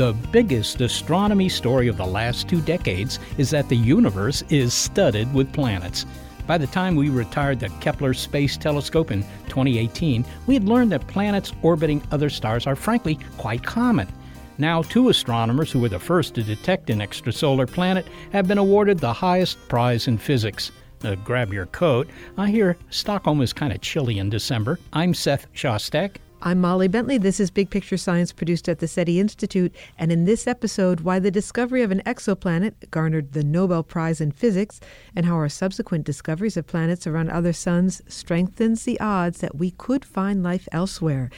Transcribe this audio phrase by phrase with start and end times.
[0.00, 5.30] The biggest astronomy story of the last two decades is that the universe is studded
[5.34, 6.06] with planets.
[6.46, 11.06] By the time we retired the Kepler Space Telescope in 2018, we had learned that
[11.06, 14.08] planets orbiting other stars are frankly quite common.
[14.56, 19.00] Now, two astronomers who were the first to detect an extrasolar planet have been awarded
[19.00, 20.72] the highest prize in physics.
[21.04, 22.08] Uh, grab your coat.
[22.38, 24.78] I hear Stockholm is kind of chilly in December.
[24.94, 26.16] I'm Seth Shostak.
[26.42, 27.18] I'm Molly Bentley.
[27.18, 29.74] This is Big Picture Science produced at the SETI Institute.
[29.98, 34.32] And in this episode, why the discovery of an exoplanet garnered the Nobel Prize in
[34.32, 34.80] Physics
[35.14, 39.72] and how our subsequent discoveries of planets around other suns strengthens the odds that we
[39.72, 41.28] could find life elsewhere.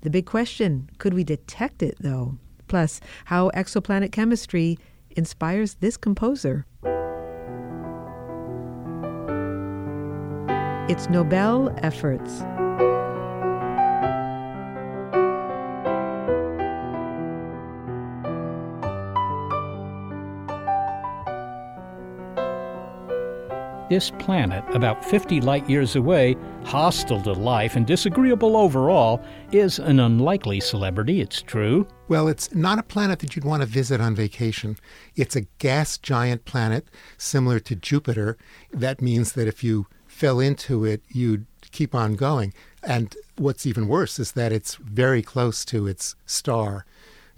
[0.00, 2.36] The big question could we detect it, though?
[2.66, 4.76] Plus, how exoplanet chemistry
[5.10, 6.66] inspires this composer.
[10.90, 12.42] It's Nobel efforts.
[23.88, 29.98] This planet, about 50 light years away, hostile to life and disagreeable overall, is an
[29.98, 31.88] unlikely celebrity, it's true.
[32.06, 34.76] Well, it's not a planet that you'd want to visit on vacation.
[35.16, 38.36] It's a gas giant planet similar to Jupiter.
[38.74, 42.52] That means that if you fell into it, you'd keep on going.
[42.82, 46.84] And what's even worse is that it's very close to its star.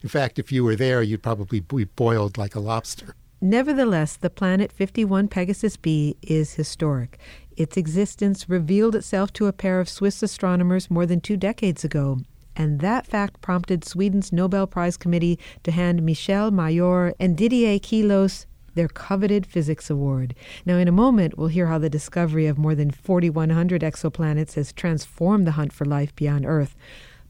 [0.03, 3.15] In fact, if you were there, you'd probably be boiled like a lobster.
[3.43, 7.19] Nevertheless, the planet 51 Pegasi b is historic.
[7.57, 12.19] Its existence revealed itself to a pair of Swiss astronomers more than two decades ago,
[12.55, 18.45] and that fact prompted Sweden's Nobel Prize Committee to hand Michel Mayor and Didier Queloz
[18.75, 20.35] their coveted physics award.
[20.67, 24.73] Now, in a moment, we'll hear how the discovery of more than 4,100 exoplanets has
[24.73, 26.77] transformed the hunt for life beyond Earth.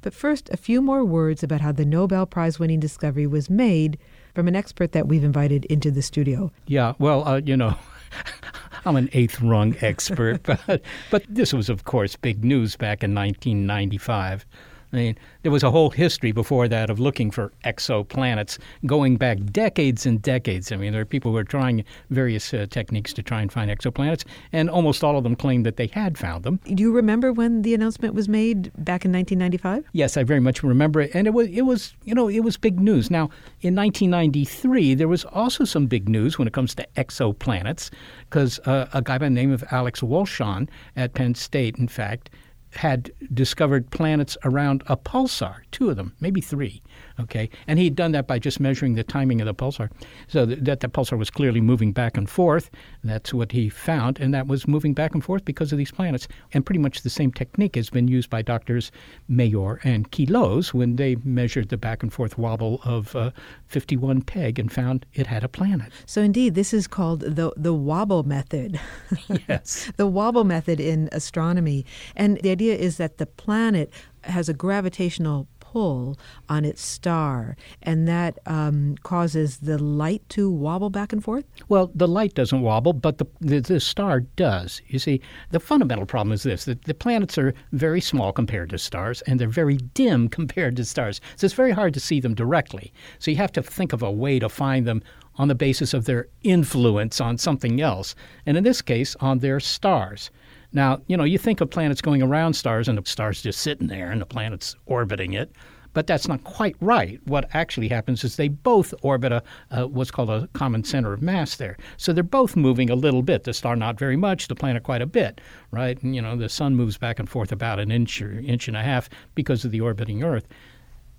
[0.02, 3.96] But first, a few more words about how the Nobel Prize winning discovery was made
[4.34, 6.50] from an expert that we've invited into the studio.
[6.66, 7.76] Yeah, well, uh, you know.
[8.86, 13.14] I'm an eighth rung expert, but but this was, of course, big news back in
[13.14, 14.46] 1995.
[14.92, 19.38] I mean, there was a whole history before that of looking for exoplanets going back
[19.52, 20.72] decades and decades.
[20.72, 23.70] I mean, there are people who are trying various uh, techniques to try and find
[23.70, 26.60] exoplanets, and almost all of them claim that they had found them.
[26.64, 29.84] Do you remember when the announcement was made back in 1995?
[29.92, 32.56] Yes, I very much remember it, and it was it was you know it was
[32.56, 33.10] big news.
[33.10, 33.30] Now,
[33.60, 37.90] in 1993, there was also some big news when it comes to exoplanets,
[38.28, 42.30] because uh, a guy by the name of Alex Wolszczan at Penn State, in fact
[42.72, 46.82] had discovered planets around a pulsar, two of them, maybe three.
[47.18, 49.90] Okay, and he'd done that by just measuring the timing of the pulsar,
[50.28, 52.70] so that, that the pulsar was clearly moving back and forth.
[53.04, 56.28] That's what he found, and that was moving back and forth because of these planets.
[56.52, 58.90] And pretty much the same technique has been used by doctors
[59.28, 63.30] Mayor and Queloz when they measured the back and forth wobble of uh,
[63.70, 65.92] 51 Peg and found it had a planet.
[66.04, 68.80] So indeed, this is called the the wobble method.
[69.48, 71.86] yes, the wobble method in astronomy,
[72.16, 73.92] and the idea is that the planet
[74.24, 76.18] has a gravitational pull
[76.48, 81.44] on its star, and that um, causes the light to wobble back and forth?
[81.68, 84.82] Well, the light doesn't wobble, but the, the, the star does.
[84.88, 85.20] You see,
[85.50, 89.38] the fundamental problem is this that the planets are very small compared to stars, and
[89.38, 91.20] they're very dim compared to stars.
[91.36, 92.92] So it's very hard to see them directly.
[93.18, 95.02] So you have to think of a way to find them
[95.36, 98.14] on the basis of their influence on something else,
[98.44, 100.30] and in this case, on their stars.
[100.72, 103.88] Now, you know, you think of planets going around stars and the star's just sitting
[103.88, 105.52] there and the planet's orbiting it.
[105.92, 107.18] But that's not quite right.
[107.24, 109.32] What actually happens is they both orbit
[109.70, 111.76] a, what's called a common center of mass there.
[111.96, 113.42] So they're both moving a little bit.
[113.42, 115.40] The star not very much, the planet quite a bit,
[115.72, 116.00] right?
[116.00, 118.76] And, you know, the sun moves back and forth about an inch or inch and
[118.76, 120.46] a half because of the orbiting Earth.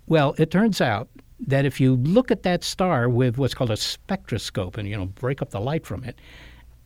[0.06, 1.08] Well, it turns out
[1.46, 5.06] that if you look at that star with what's called a spectroscope and you know
[5.06, 6.18] break up the light from it,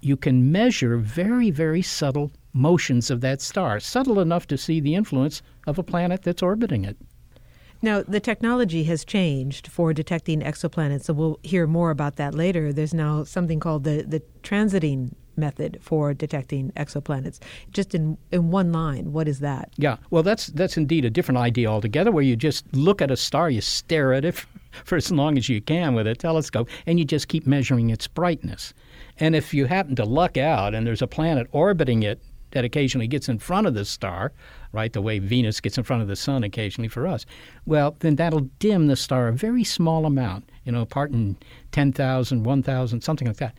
[0.01, 4.95] you can measure very very subtle motions of that star, subtle enough to see the
[4.95, 6.97] influence of a planet that's orbiting it.
[7.83, 12.73] Now, the technology has changed for detecting exoplanets, so we'll hear more about that later.
[12.73, 17.39] There's now something called the, the transiting method for detecting exoplanets.
[17.71, 19.73] Just in, in one line, what is that?
[19.77, 22.11] Yeah, well, that's that's indeed a different idea altogether.
[22.11, 24.35] Where you just look at a star, you stare at it
[24.85, 28.07] for as long as you can with a telescope, and you just keep measuring its
[28.07, 28.73] brightness.
[29.19, 32.21] And if you happen to luck out and there's a planet orbiting it
[32.57, 34.33] that occasionally gets in front of the star,
[34.73, 37.27] right, the way Venus gets in front of the sun occasionally for us,
[37.67, 41.37] well, then that'll dim the star a very small amount, you know, part in
[41.73, 43.55] 10,000, 1,000, something like that.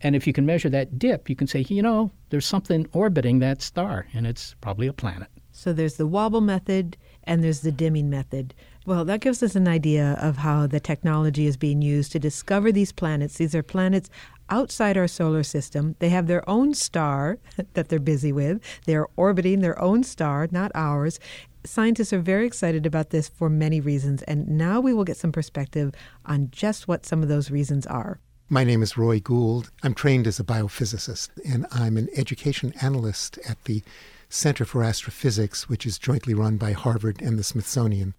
[0.00, 3.40] And if you can measure that dip, you can say, you know, there's something orbiting
[3.40, 5.28] that star, and it's probably a planet.
[5.52, 8.54] So there's the wobble method and there's the dimming method.
[8.86, 12.72] Well, that gives us an idea of how the technology is being used to discover
[12.72, 13.36] these planets.
[13.36, 14.08] These are planets
[14.50, 15.96] outside our solar system.
[15.98, 17.38] They have their own star
[17.74, 18.60] that they're busy with.
[18.86, 21.18] They're orbiting their own star, not ours.
[21.64, 25.32] Scientists are very excited about this for many reasons, and now we will get some
[25.32, 25.92] perspective
[26.24, 28.18] on just what some of those reasons are.
[28.48, 29.70] My name is Roy Gould.
[29.82, 33.82] I'm trained as a biophysicist, and I'm an education analyst at the
[34.28, 38.14] Center for Astrophysics, which is jointly run by Harvard and the Smithsonian.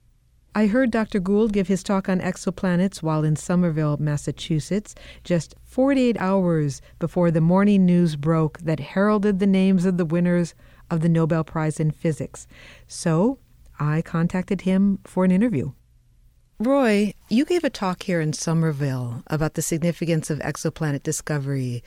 [0.54, 1.22] I heard Dr.
[1.22, 4.94] Gould give his talk on exoplanets while in Somerville, Massachusetts,
[5.24, 10.54] just 48 hours before the morning news broke that heralded the names of the winners
[10.90, 12.48] of the Nobel Prize in Physics.
[12.86, 13.40] So
[13.80, 15.72] I contacted him for an interview.
[16.60, 21.82] Roy, you gave a talk here in Somerville about the significance of exoplanet discovery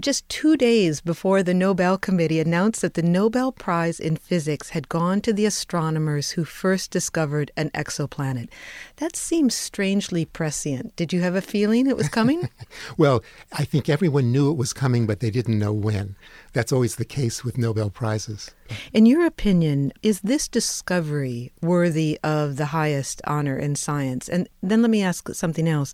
[0.00, 4.88] just two days before the Nobel Committee announced that the Nobel Prize in Physics had
[4.88, 8.48] gone to the astronomers who first discovered an exoplanet.
[8.96, 10.96] That seems strangely prescient.
[10.96, 12.48] Did you have a feeling it was coming?
[12.96, 13.22] well,
[13.52, 16.16] I think everyone knew it was coming, but they didn't know when.
[16.52, 18.50] That's always the case with Nobel Prizes.
[18.92, 24.28] In your opinion, is this discovery worthy of the highest honor in science?
[24.28, 25.92] And then let me ask something else.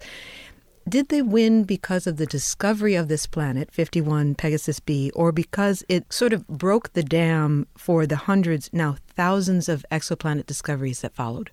[0.88, 5.84] Did they win because of the discovery of this planet, 51 Pegasi b, or because
[5.86, 11.14] it sort of broke the dam for the hundreds, now thousands of exoplanet discoveries that
[11.14, 11.50] followed?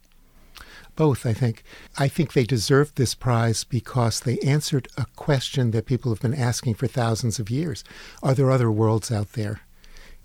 [0.95, 1.63] Both, I think.
[1.97, 6.33] I think they deserved this prize because they answered a question that people have been
[6.33, 7.83] asking for thousands of years
[8.23, 9.61] Are there other worlds out there?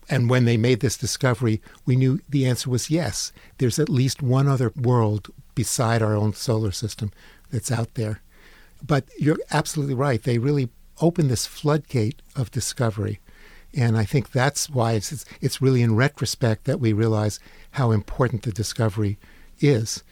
[0.09, 3.33] And when they made this discovery, we knew the answer was yes.
[3.59, 7.11] There's at least one other world beside our own solar system
[7.51, 8.21] that's out there.
[8.87, 10.23] But you're absolutely right.
[10.23, 10.69] They really
[11.00, 13.21] opened this floodgate of discovery.
[13.75, 17.38] And I think that's why it's, it's really in retrospect that we realize
[17.73, 19.19] how important the discovery
[19.61, 20.03] is.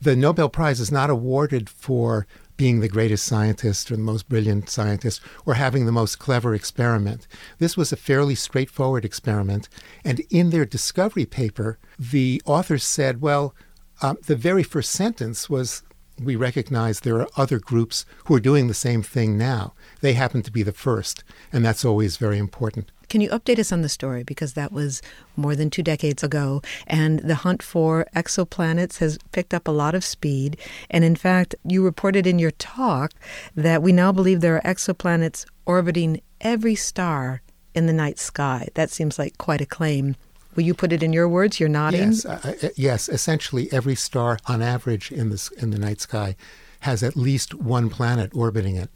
[0.00, 2.26] The Nobel Prize is not awarded for
[2.56, 7.26] being the greatest scientist or the most brilliant scientist or having the most clever experiment.
[7.58, 9.68] This was a fairly straightforward experiment.
[10.04, 13.54] And in their discovery paper, the authors said, well,
[14.00, 15.82] um, the very first sentence was
[16.24, 19.74] we recognize there are other groups who are doing the same thing now.
[20.00, 22.90] They happen to be the first, and that's always very important.
[23.08, 24.22] Can you update us on the story?
[24.22, 25.02] Because that was
[25.36, 29.94] more than two decades ago, and the hunt for exoplanets has picked up a lot
[29.94, 30.56] of speed.
[30.88, 33.12] And in fact, you reported in your talk
[33.54, 37.42] that we now believe there are exoplanets orbiting every star
[37.74, 38.68] in the night sky.
[38.74, 40.16] That seems like quite a claim.
[40.54, 41.58] Will you put it in your words?
[41.58, 42.12] You're nodding.
[42.12, 43.08] Yes, uh, yes.
[43.08, 46.36] Essentially, every star, on average, in the in the night sky,
[46.80, 48.90] has at least one planet orbiting it,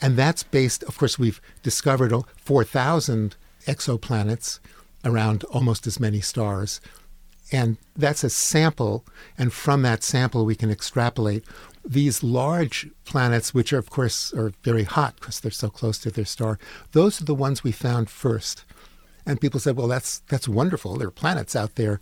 [0.00, 0.82] and that's based.
[0.84, 4.60] Of course, we've discovered four thousand exoplanets
[5.04, 6.80] around almost as many stars,
[7.50, 9.04] and that's a sample.
[9.36, 11.44] And from that sample, we can extrapolate
[11.84, 16.10] these large planets, which are, of course are very hot because they're so close to
[16.10, 16.58] their star.
[16.92, 18.64] Those are the ones we found first.
[19.26, 20.96] And people said, well, that's, that's wonderful.
[20.96, 22.00] There are planets out there.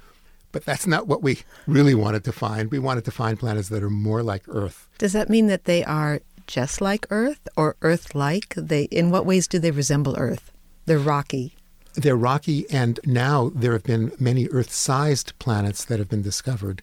[0.52, 2.70] But that's not what we really wanted to find.
[2.72, 4.88] We wanted to find planets that are more like Earth.
[4.98, 8.54] Does that mean that they are just like Earth or Earth like?
[8.56, 10.50] They in what ways do they resemble Earth?
[10.86, 11.54] They're rocky.
[11.94, 16.82] They're rocky, and now there have been many Earth sized planets that have been discovered.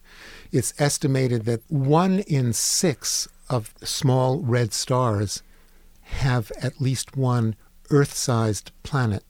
[0.52, 5.44] It's estimated that one in six of small red stars
[6.04, 7.56] have at least one
[7.90, 9.24] Earth sized planet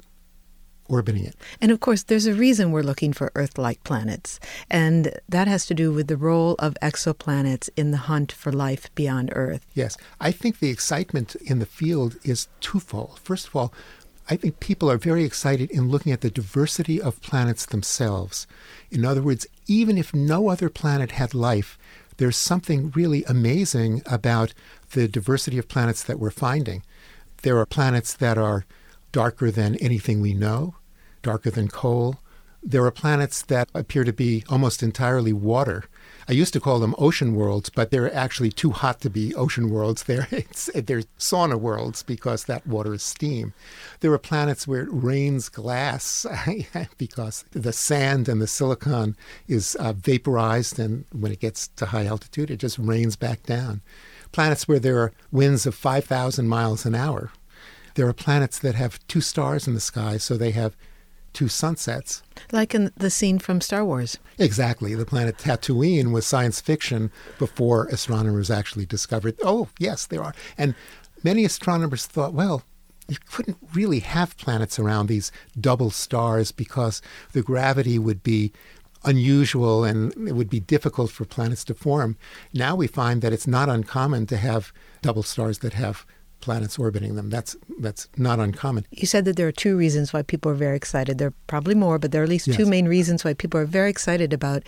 [0.89, 1.36] orbiting it.
[1.62, 4.39] And of course, there's a reason we're looking for Earth like planets,
[4.70, 8.94] and that has to do with the role of exoplanets in the hunt for life
[8.96, 9.65] beyond Earth.
[9.74, 13.20] Yes, I think the excitement in the field is twofold.
[13.20, 13.74] First of all,
[14.29, 18.46] I think people are very excited in looking at the diversity of planets themselves.
[18.91, 21.77] In other words, even if no other planet had life,
[22.17, 24.53] there's something really amazing about
[24.91, 26.84] the diversity of planets that we're finding.
[27.44, 28.65] There are planets that are
[29.17, 30.75] darker than anything we know,
[31.24, 32.17] darker than coal.
[32.62, 35.86] There are planets that appear to be almost entirely water.
[36.29, 39.71] I used to call them ocean worlds, but they're actually too hot to be ocean
[39.71, 40.03] worlds.
[40.07, 40.27] They're,
[40.75, 43.55] they're sauna worlds because that water is steam.
[44.01, 46.27] There are planets where it rains glass
[47.00, 52.05] because the sand and the silicon is uh, vaporized, and when it gets to high
[52.05, 53.81] altitude, it just rains back down.
[54.31, 57.31] Planets where there are winds of 5,000 miles an hour.
[57.98, 60.77] There are planets that have two stars in the sky, so they have
[61.34, 62.22] two sunsets.
[62.51, 64.20] Like in the scene from Star Wars.
[64.38, 64.94] Exactly.
[64.94, 70.36] The planet Tatooine was science fiction before astronomers actually discovered, oh, yes, there are.
[70.60, 70.75] And
[71.24, 72.62] many astronomers thought, well,
[73.08, 77.01] you couldn't really have planets around these double stars because
[77.32, 78.54] the gravity would be
[79.06, 82.16] unusual and it would be difficult for planets to form.
[82.54, 86.06] Now we find that it's not uncommon to have double stars that have
[86.41, 87.29] planets orbiting them.
[87.29, 88.86] That's that's not uncommon.
[88.91, 91.17] You said that there are two reasons why people are very excited.
[91.17, 92.58] There are probably more, but there are at least yes.
[92.58, 94.63] two main reasons why people are very excited about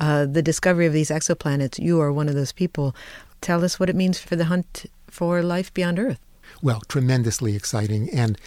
[0.00, 1.78] uh, the discovery of these exoplanets.
[1.78, 2.94] You are one of those people.
[3.40, 6.20] Tell us what it means for the hunt for life beyond Earth.
[6.62, 8.38] Well, tremendously exciting, and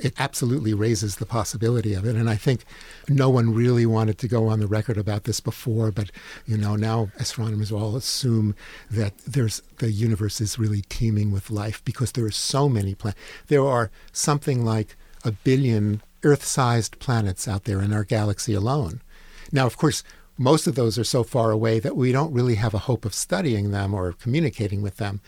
[0.00, 2.16] it absolutely raises the possibility of it.
[2.16, 2.64] And I think
[3.08, 6.10] no one really wanted to go on the record about this before, but
[6.46, 8.54] you know now astronomers all assume
[8.90, 13.20] that there's the universe is really teeming with life because there are so many planets.
[13.48, 19.00] There are something like a billion Earth-sized planets out there in our galaxy alone.
[19.52, 20.02] Now, of course,
[20.36, 23.14] most of those are so far away that we don't really have a hope of
[23.14, 25.20] studying them or of communicating with them.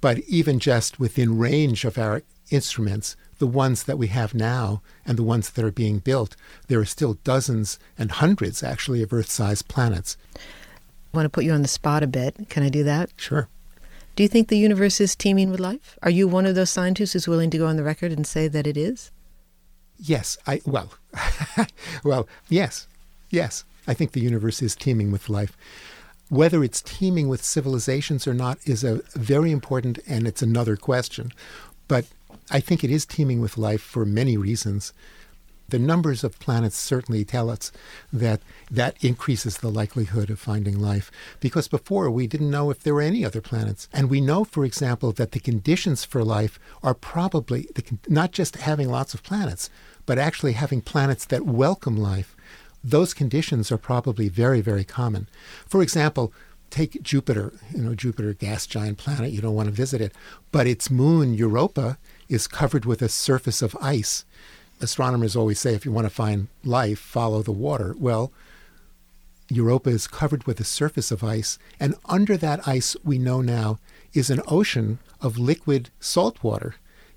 [0.00, 5.18] But even just within range of our instruments, the ones that we have now and
[5.18, 6.36] the ones that are being built,
[6.68, 10.16] there are still dozens and hundreds, actually, of Earth sized planets.
[10.36, 12.48] I want to put you on the spot a bit.
[12.50, 13.10] Can I do that?
[13.16, 13.48] Sure.
[14.14, 15.98] Do you think the universe is teeming with life?
[16.02, 18.46] Are you one of those scientists who's willing to go on the record and say
[18.46, 19.10] that it is?
[19.98, 20.92] Yes, I well,
[22.04, 22.86] well, yes,
[23.30, 23.64] yes.
[23.86, 25.56] I think the universe is teeming with life.
[26.28, 31.32] Whether it's teeming with civilizations or not is a very important, and it's another question.
[31.88, 32.06] But
[32.50, 34.92] I think it is teeming with life for many reasons.
[35.68, 37.70] The numbers of planets certainly tell us
[38.12, 42.94] that that increases the likelihood of finding life because before we didn't know if there
[42.94, 43.88] were any other planets.
[43.92, 48.56] And we know, for example, that the conditions for life are probably the, not just
[48.56, 49.70] having lots of planets,
[50.06, 52.34] but actually having planets that welcome life.
[52.82, 55.28] Those conditions are probably very, very common.
[55.68, 56.32] For example,
[56.70, 60.12] take Jupiter, you know, Jupiter, gas giant planet, you don't want to visit it,
[60.50, 61.96] but its moon, Europa,
[62.30, 64.24] is covered with a surface of ice.
[64.80, 67.94] Astronomers always say if you want to find life, follow the water.
[67.98, 68.32] Well,
[69.50, 73.80] Europa is covered with a surface of ice, and under that ice, we know now,
[74.14, 76.76] is an ocean of liquid salt water.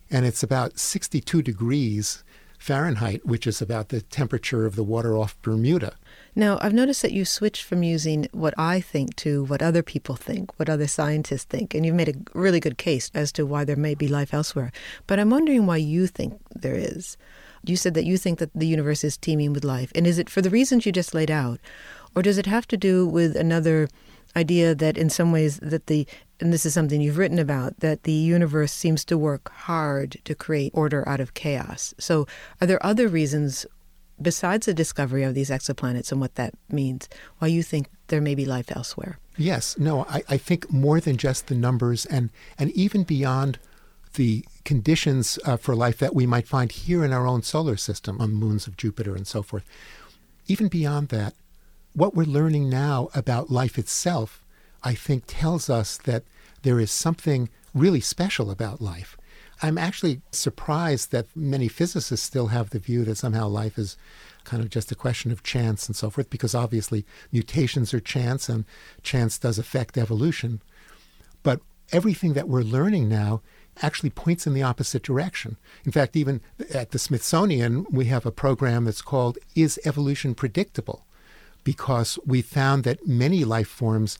[0.09, 2.23] And it's about 62 degrees
[2.63, 5.95] Fahrenheit, which is about the temperature of the water off Bermuda.
[6.33, 10.15] Now, I've noticed that you switched from using what I think to what other people
[10.15, 13.65] think, what other scientists think, and you've made a really good case as to why
[13.65, 14.71] there may be life elsewhere.
[15.07, 17.17] But I'm wondering why you think there is.
[17.65, 19.91] You said that you think that the universe is teeming with life.
[19.93, 21.59] And is it for the reasons you just laid out?
[22.15, 23.89] Or does it have to do with another
[24.35, 26.07] idea that in some ways that the
[26.39, 30.35] and this is something you've written about that the universe seems to work hard to
[30.35, 31.93] create order out of chaos.
[31.97, 32.27] So
[32.59, 33.65] are there other reasons
[34.21, 37.09] besides the discovery of these exoplanets and what that means
[37.39, 39.19] why you think there may be life elsewhere?
[39.37, 43.59] Yes, no, I, I think more than just the numbers and and even beyond
[44.13, 48.21] the conditions uh, for life that we might find here in our own solar system
[48.21, 49.65] on moons of Jupiter and so forth.
[50.47, 51.33] Even beyond that,
[51.93, 54.43] what we're learning now about life itself,
[54.83, 56.23] I think, tells us that
[56.63, 59.17] there is something really special about life.
[59.61, 63.95] I'm actually surprised that many physicists still have the view that somehow life is
[64.43, 68.49] kind of just a question of chance and so forth, because obviously mutations are chance
[68.49, 68.65] and
[69.03, 70.61] chance does affect evolution.
[71.43, 73.41] But everything that we're learning now
[73.81, 75.57] actually points in the opposite direction.
[75.85, 76.41] In fact, even
[76.73, 81.05] at the Smithsonian, we have a program that's called Is Evolution Predictable?
[81.63, 84.19] Because we found that many life forms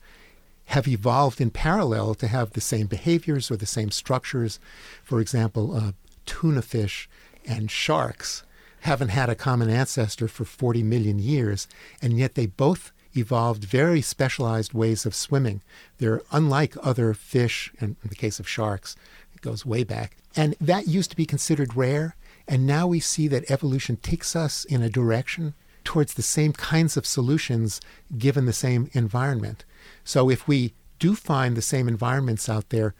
[0.66, 4.58] have evolved in parallel to have the same behaviors or the same structures.
[5.02, 5.92] For example, uh,
[6.26, 7.08] tuna fish
[7.46, 8.44] and sharks
[8.80, 11.66] haven't had a common ancestor for 40 million years,
[12.02, 15.62] and yet they both evolved very specialized ways of swimming.
[15.98, 18.96] They're unlike other fish, and in the case of sharks,
[19.34, 20.16] it goes way back.
[20.36, 22.16] And that used to be considered rare,
[22.48, 26.96] and now we see that evolution takes us in a direction towards the same kinds
[26.96, 27.80] of solutions
[28.16, 29.64] given the same environment.
[30.04, 32.94] So if we do find the same environments out there,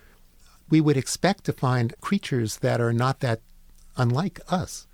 [0.69, 3.41] we would expect to find creatures that are not that
[3.97, 4.87] unlike us.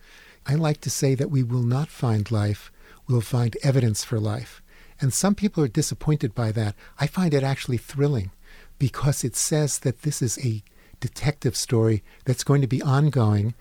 [0.47, 2.73] I like to say that we will not find life,
[3.09, 4.63] we'll find evidence for life.
[5.01, 6.75] And some people are disappointed by that.
[6.99, 8.31] I find it actually thrilling
[8.79, 10.63] because it says that this is a
[11.01, 13.55] detective story that's going to be ongoing.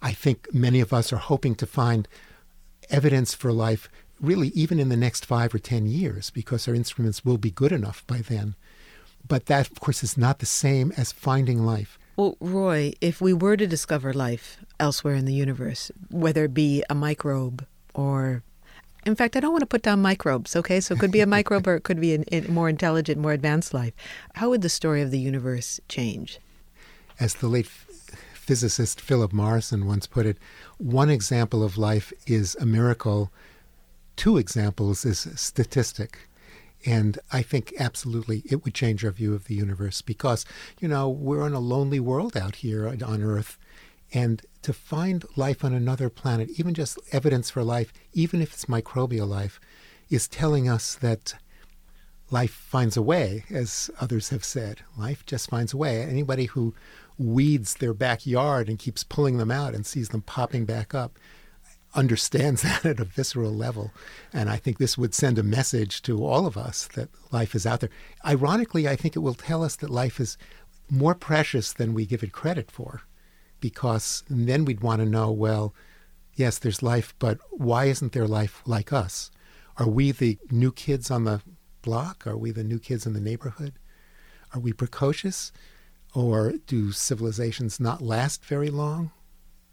[0.00, 2.06] I think many of us are hoping to find
[2.90, 3.88] evidence for life
[4.20, 7.72] really even in the next five or ten years because our instruments will be good
[7.72, 8.54] enough by then.
[9.26, 11.98] But that, of course, is not the same as finding life.
[12.16, 16.84] Well, Roy, if we were to discover life elsewhere in the universe, whether it be
[16.88, 18.42] a microbe or
[19.06, 20.80] in fact, I don't want to put down microbes, okay?
[20.80, 23.74] So it could be a microbe or it could be a more intelligent, more advanced
[23.74, 23.92] life.
[24.34, 26.38] How would the story of the universe change?
[27.20, 27.68] As the late
[28.44, 30.36] physicist Philip Morrison once put it,
[30.78, 33.32] one example of life is a miracle,
[34.16, 36.28] two examples is statistic.
[36.86, 40.44] And I think absolutely it would change our view of the universe because,
[40.78, 43.58] you know, we're in a lonely world out here on Earth.
[44.12, 48.66] And to find life on another planet, even just evidence for life, even if it's
[48.66, 49.58] microbial life,
[50.10, 51.34] is telling us that
[52.30, 54.82] life finds a way, as others have said.
[54.98, 56.02] Life just finds a way.
[56.02, 56.74] Anybody who
[57.18, 61.18] weeds their backyard and keeps pulling them out and sees them popping back up
[61.94, 63.92] understands that at a visceral level.
[64.32, 67.66] And I think this would send a message to all of us that life is
[67.66, 67.90] out there.
[68.26, 70.36] Ironically, I think it will tell us that life is
[70.90, 73.02] more precious than we give it credit for,
[73.60, 75.74] because then we'd want to know well,
[76.34, 79.30] yes, there's life, but why isn't there life like us?
[79.78, 81.40] Are we the new kids on the
[81.82, 82.26] block?
[82.26, 83.74] Are we the new kids in the neighborhood?
[84.52, 85.52] Are we precocious?
[86.14, 89.10] Or do civilizations not last very long?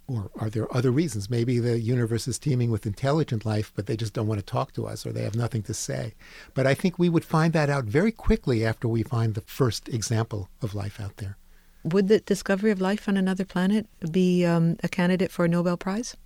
[0.08, 1.30] Or are there other reasons?
[1.30, 4.74] Maybe the universe is teeming with intelligent life, but they just don't want to talk
[4.74, 6.14] to us or they have nothing to say.
[6.54, 9.88] But I think we would find that out very quickly after we find the first
[9.88, 11.38] example of life out there.
[11.84, 15.78] Would the discovery of life on another planet be um, a candidate for a Nobel
[15.78, 16.18] Prize?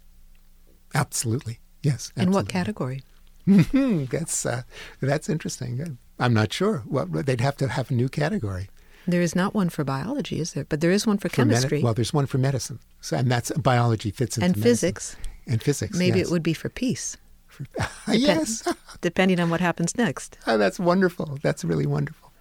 [0.94, 1.60] Absolutely.
[1.84, 2.12] Yes.
[2.18, 2.24] Absolutely.
[2.24, 3.04] In what category?
[3.46, 4.64] that's uh,
[5.02, 5.98] that's interesting.
[6.18, 6.84] I'm not sure.
[6.88, 8.70] Well, they'd have to have a new category.
[9.08, 10.66] There is not one for biology, is there?
[10.66, 11.82] But there is one for, for chemistry.
[11.84, 14.72] well, there's one for medicine, so, and that's biology fits into and medicine.
[14.72, 15.16] physics.
[15.48, 15.98] And physics.
[15.98, 16.28] Maybe yes.
[16.28, 17.18] it would be for peace.
[17.48, 17.66] For,
[18.12, 18.68] yes.
[19.02, 20.38] depending on what happens next.
[20.48, 21.38] Oh, that's wonderful.
[21.42, 22.32] That's really wonderful.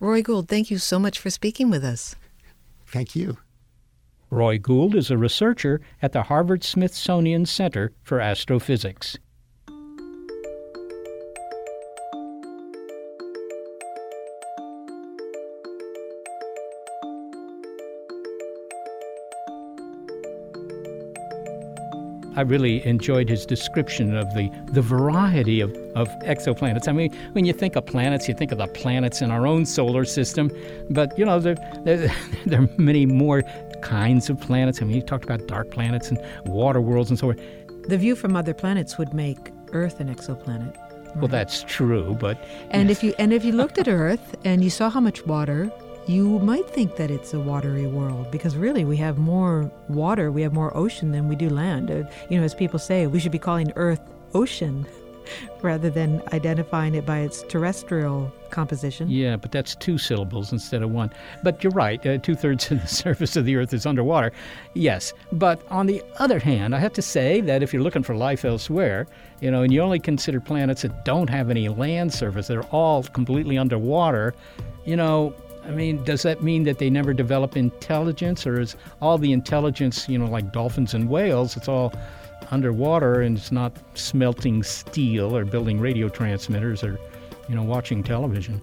[0.00, 2.16] Roy Gould, thank you so much for speaking with us.
[2.86, 3.38] Thank you.
[4.30, 9.18] Roy Gould is a researcher at the Harvard Smithsonian Center for Astrophysics.
[22.36, 26.88] I really enjoyed his description of the, the variety of, of exoplanets.
[26.88, 29.66] I mean, when you think of planets, you think of the planets in our own
[29.66, 30.50] solar system,
[30.90, 32.14] but you know, there, there,
[32.46, 33.42] there are many more
[33.82, 34.80] kinds of planets.
[34.80, 37.40] I mean, he talked about dark planets and water worlds and so on.
[37.88, 40.76] The view from other planets would make Earth an exoplanet.
[40.76, 41.16] Right?
[41.16, 42.98] Well, that's true, but and yes.
[42.98, 45.70] if you and if you looked at Earth and you saw how much water
[46.06, 50.42] you might think that it's a watery world because really we have more water, we
[50.42, 51.90] have more ocean than we do land.
[51.90, 54.00] Uh, you know, as people say, we should be calling Earth
[54.34, 54.86] ocean
[55.62, 59.08] rather than identifying it by its terrestrial composition.
[59.08, 61.12] Yeah, but that's two syllables instead of one.
[61.42, 64.32] But you're right, uh, two thirds of the surface of the Earth is underwater.
[64.74, 68.16] Yes, but on the other hand, I have to say that if you're looking for
[68.16, 69.06] life elsewhere,
[69.40, 73.04] you know, and you only consider planets that don't have any land surface, they're all
[73.04, 74.34] completely underwater,
[74.84, 75.34] you know,
[75.64, 80.08] I mean, does that mean that they never develop intelligence, or is all the intelligence,
[80.08, 81.92] you know, like dolphins and whales, it's all
[82.50, 86.98] underwater and it's not smelting steel or building radio transmitters or,
[87.48, 88.60] you know, watching television?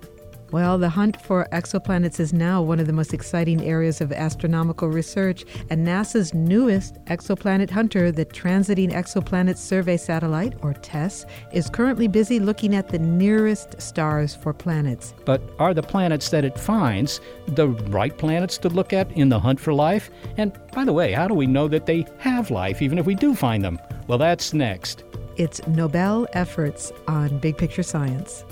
[0.51, 4.89] Well, the hunt for exoplanets is now one of the most exciting areas of astronomical
[4.89, 12.07] research, and NASA's newest exoplanet hunter, the Transiting Exoplanet Survey Satellite, or TESS, is currently
[12.07, 15.13] busy looking at the nearest stars for planets.
[15.23, 19.39] But are the planets that it finds the right planets to look at in the
[19.39, 20.09] hunt for life?
[20.37, 23.13] And by the way, how do we know that they have life, even if we
[23.13, 23.79] do find them?
[24.07, 25.03] Well, that's next.
[25.37, 28.43] It's Nobel Efforts on Big Picture Science.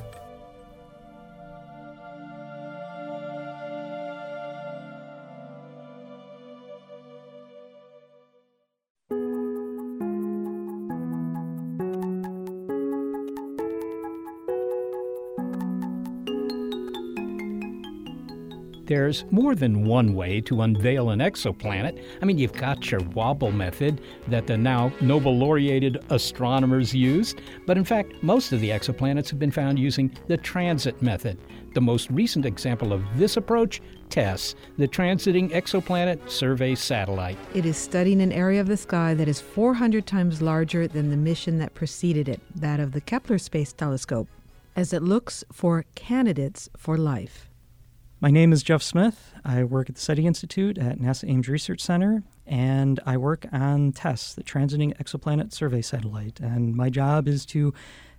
[18.98, 22.04] There's more than one way to unveil an exoplanet.
[22.20, 27.78] I mean, you've got your wobble method that the now Nobel laureated astronomers used, but
[27.78, 31.38] in fact, most of the exoplanets have been found using the transit method.
[31.76, 37.38] The most recent example of this approach, TESS, the Transiting Exoplanet Survey Satellite.
[37.54, 41.18] It is studying an area of the sky that is 400 times larger than the
[41.18, 44.28] mission that preceded it, that of the Kepler Space Telescope,
[44.76, 47.47] as it looks for candidates for life.
[48.20, 49.36] My name is Jeff Smith.
[49.46, 53.92] I work at the SETI Institute at NASA Ames Research Center, and I work on
[53.92, 56.40] TESS, the Transiting Exoplanet Survey Satellite.
[56.40, 57.76] And my job is to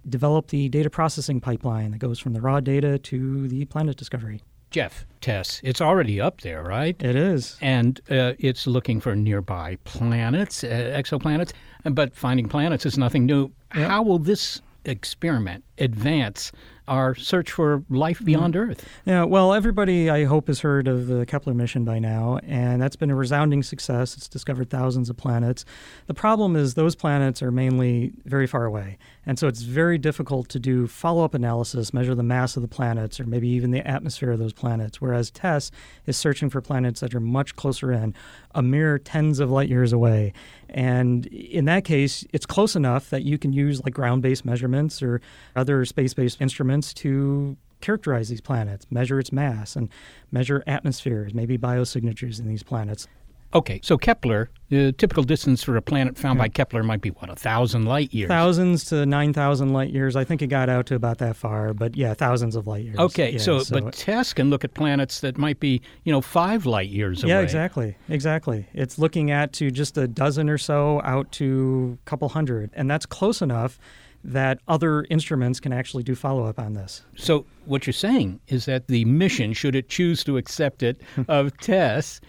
[0.09, 4.41] develop the data processing pipeline that goes from the raw data to the planet discovery.
[4.71, 6.95] Jeff, TESS, it's already up there, right?
[7.03, 7.59] It is.
[7.61, 13.51] And uh, it's looking for nearby planets, uh, exoplanets, but finding planets is nothing new.
[13.75, 13.91] Yep.
[13.91, 16.53] How will this experiment advance
[16.89, 18.85] our search for life beyond Earth?
[19.05, 22.97] Yeah, well, everybody I hope has heard of the Kepler mission by now, and that's
[22.97, 24.17] been a resounding success.
[24.17, 25.65] It's discovered thousands of planets.
[26.07, 30.49] The problem is those planets are mainly very far away, and so it's very difficult
[30.49, 33.87] to do follow up analysis, measure the mass of the planets, or maybe even the
[33.87, 35.01] atmosphere of those planets.
[35.01, 35.71] Whereas TESS
[36.07, 38.15] is searching for planets that are much closer in,
[38.55, 40.33] a mere tens of light years away.
[40.71, 45.03] And in that case, it's close enough that you can use like ground based measurements
[45.03, 45.21] or
[45.57, 49.89] other space based instruments to characterize these planets, measure its mass, and
[50.33, 53.07] measure atmospheres, maybe biosignatures in these planets.
[53.55, 57.31] Okay, so Kepler, the typical distance for a planet found by Kepler might be what,
[57.31, 58.29] a thousand light years?
[58.29, 60.17] Thousands to 9,000 light years.
[60.17, 62.99] I think it got out to about that far, but yeah, thousands of light years.
[62.99, 66.67] Okay, Yeah, so, but TESS can look at planets that might be, you know, five
[66.67, 67.31] light years away.
[67.31, 67.97] Yeah, exactly.
[68.11, 68.67] Exactly.
[68.75, 72.71] It's looking at to just a dozen or so out to a couple hundred.
[72.75, 73.79] And that's close enough
[74.25, 77.03] that other instruments can actually do follow up on this.
[77.17, 81.23] So what you're saying is that the mission, should it choose to accept it, hmm.
[81.29, 82.21] of TESS,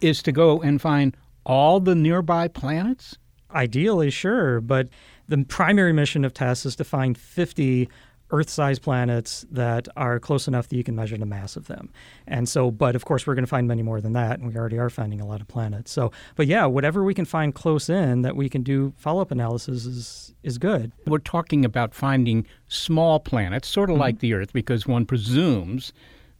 [0.00, 3.16] is to go and find all the nearby planets?
[3.54, 4.88] Ideally, sure, but
[5.28, 7.88] the primary mission of TESS is to find 50
[8.32, 11.90] Earth sized planets that are close enough that you can measure the mass of them.
[12.26, 14.56] And so, but of course, we're going to find many more than that, and we
[14.56, 15.92] already are finding a lot of planets.
[15.92, 19.30] So, but yeah, whatever we can find close in that we can do follow up
[19.30, 20.92] analysis is, is good.
[21.06, 24.00] We're talking about finding small planets, sort of mm-hmm.
[24.00, 25.92] like the Earth, because one presumes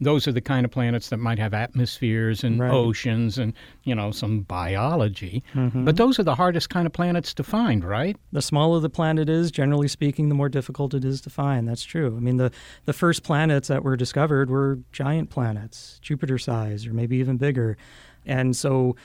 [0.04, 2.70] those are the kind of planets that might have atmospheres and Right.
[2.70, 3.52] oceans and,
[3.84, 5.42] you know, some biology.
[5.54, 5.84] Mm-hmm.
[5.84, 8.16] But those are the hardest kind of planets to find, right?
[8.32, 11.68] The smaller the planet is, generally speaking, the more difficult it is to find.
[11.68, 12.16] That's true.
[12.16, 12.50] I mean, the,
[12.84, 17.76] the first planets that were discovered were giant planets, Jupiter size or maybe even bigger.
[18.26, 18.96] And so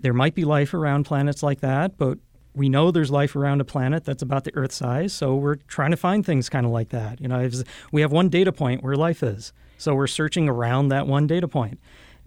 [0.00, 2.18] there might be life around planets like that, but
[2.54, 5.90] we know there's life around a planet that's about the Earth size, so we're trying
[5.90, 7.20] to find things kind of like that.
[7.20, 7.54] You know, if
[7.92, 11.48] we have one data point where life is, so we're searching around that one data
[11.48, 11.78] point.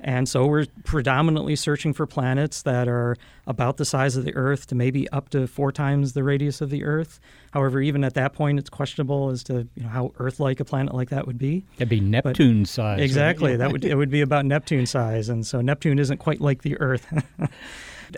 [0.02, 4.68] And so we're predominantly searching for planets that are about the size of the Earth
[4.68, 7.20] to maybe up to four times the radius of the Earth.
[7.52, 10.94] However, even at that point, it's questionable as to you know, how Earth-like a planet
[10.94, 11.66] like that would be.
[11.78, 13.02] That'd be Neptune size.
[13.02, 16.62] Exactly, that would it would be about Neptune size, and so Neptune isn't quite like
[16.62, 17.06] the Earth.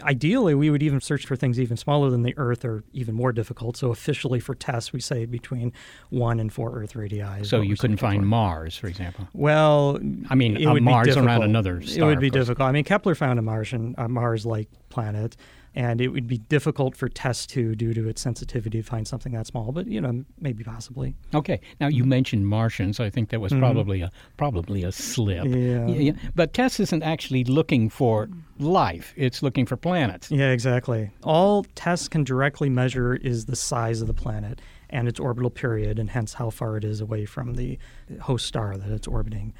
[0.02, 3.32] Ideally, we would even search for things even smaller than the Earth or even more
[3.32, 3.78] difficult.
[3.78, 5.74] So officially for TESS, we say between
[6.10, 7.44] one and four Earth radii.
[7.44, 8.26] So you couldn't find for.
[8.26, 9.28] Mars, for example.
[9.34, 10.00] Well,
[10.30, 11.46] I mean, it would be Mars around difficult.
[11.46, 12.68] another It would be difficult.
[12.68, 15.36] I mean, Kepler found a Martian, a Mars-like planet,
[15.74, 19.32] and it would be difficult for TESS to due to its sensitivity to find something
[19.34, 19.72] that small.
[19.72, 21.16] But you know, maybe possibly.
[21.34, 21.62] Okay.
[21.80, 22.10] Now you mm-hmm.
[22.10, 23.00] mentioned Martians.
[23.00, 23.62] I think that was mm-hmm.
[23.62, 25.46] probably a probably a slip.
[25.46, 26.12] Yeah.
[26.36, 28.30] But TESS isn't actually looking for
[28.60, 29.14] life.
[29.16, 30.30] It's looking for planets.
[30.30, 31.12] Yeah, exactly.
[31.24, 36.00] All TESS can directly measure is the size of the planet and its orbital period,
[36.00, 37.80] and hence how far it is away from the
[38.22, 39.54] host star that it's orbiting.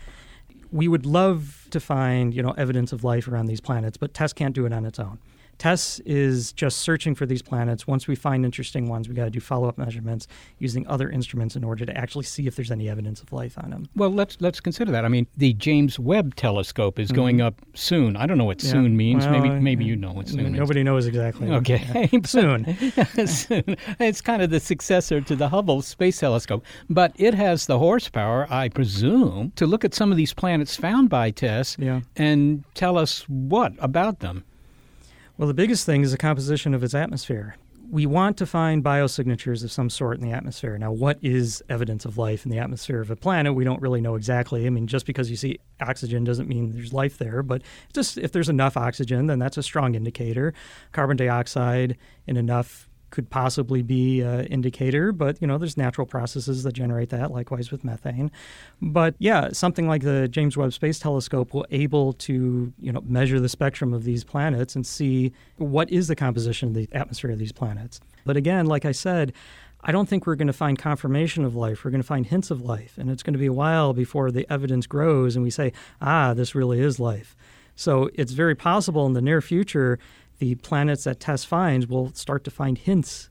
[0.74, 4.34] We would love to find, you know, evidence of life around these planets, but TESS
[4.34, 5.20] can't do it on its own.
[5.62, 7.86] TESS is just searching for these planets.
[7.86, 11.64] Once we find interesting ones, we got to do follow-up measurements using other instruments in
[11.64, 13.88] order to actually see if there's any evidence of life on them.
[13.96, 15.06] Well, let's let's consider that.
[15.06, 18.16] I mean, the James Webb Telescope is going up soon.
[18.18, 18.66] I don't know what Mm-hmm.
[18.68, 18.72] Yeah.
[18.84, 19.26] soon means.
[19.28, 20.58] Well, maybe maybe you know what soon means.
[20.58, 21.52] Nobody knows exactly.
[21.52, 22.10] Okay.
[22.26, 22.66] Soon.
[23.28, 23.76] Soon.
[24.00, 28.48] It's kind of the successor to the Hubble Space Telescope, but it has the horsepower,
[28.50, 32.02] I presume, to look at some of these planets found by TESS Yeah.
[32.16, 34.44] and tell us what about them.
[35.42, 37.56] Well, the biggest thing is the composition of its atmosphere.
[37.90, 40.78] We want to find biosignatures of some sort in the atmosphere.
[40.78, 43.56] Now, what is evidence of life in the atmosphere of a planet?
[43.56, 44.68] We don't really know exactly.
[44.68, 48.32] I mean, just because you see oxygen doesn't mean there's life there, but just if
[48.32, 50.54] there's enough oxygen, then that's a strong indicator.
[50.92, 56.64] Carbon dioxide in enough could possibly be an indicator, but you know, there's natural processes
[56.64, 58.32] that generate that, likewise with methane.
[58.82, 63.40] But yeah, something like the James Webb Space Telescope will able to, you know, measure
[63.40, 67.40] the spectrum of these planets and see what is the composition of the atmosphere of
[67.40, 68.00] these planets.
[68.26, 69.34] But again, like I said,
[69.84, 71.84] I don't think we're going to find confirmation of life.
[71.84, 72.98] We're going to find hints of life.
[72.98, 76.34] And it's going to be a while before the evidence grows and we say, ah,
[76.34, 77.36] this really is life.
[77.76, 79.98] So it's very possible in the near future
[80.42, 83.30] the planets that TESS finds will start to find hints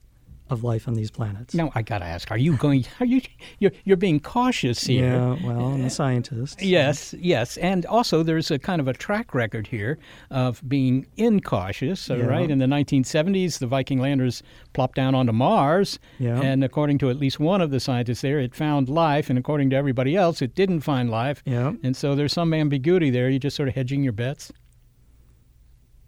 [0.48, 1.54] of life on these planets.
[1.54, 2.84] Now I got to ask: Are you going?
[3.00, 3.20] Are you?
[3.58, 5.04] You're, you're being cautious here.
[5.12, 5.36] Yeah.
[5.44, 6.62] Well, I'm a scientist.
[6.62, 7.14] Yes.
[7.18, 7.56] Yes.
[7.58, 9.98] And also, there's a kind of a track record here
[10.30, 12.08] of being incautious.
[12.08, 12.16] Yeah.
[12.26, 12.48] Right.
[12.50, 14.42] In the 1970s, the Viking landers
[14.72, 16.40] plopped down onto Mars, Yeah.
[16.40, 19.70] and according to at least one of the scientists there, it found life, and according
[19.70, 21.42] to everybody else, it didn't find life.
[21.44, 21.72] Yeah.
[21.84, 23.28] And so there's some ambiguity there.
[23.30, 24.52] You're just sort of hedging your bets.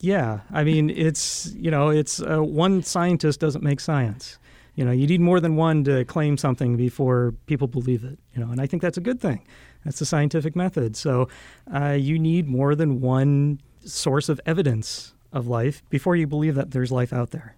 [0.03, 4.37] Yeah, I mean, it's you know, it's uh, one scientist doesn't make science.
[4.75, 8.19] You know, you need more than one to claim something before people believe it.
[8.35, 9.47] You know, and I think that's a good thing.
[9.85, 10.97] That's the scientific method.
[10.97, 11.29] So,
[11.73, 16.73] uh, you need more than one source of evidence of life before you believe that
[16.73, 17.55] there's life out there.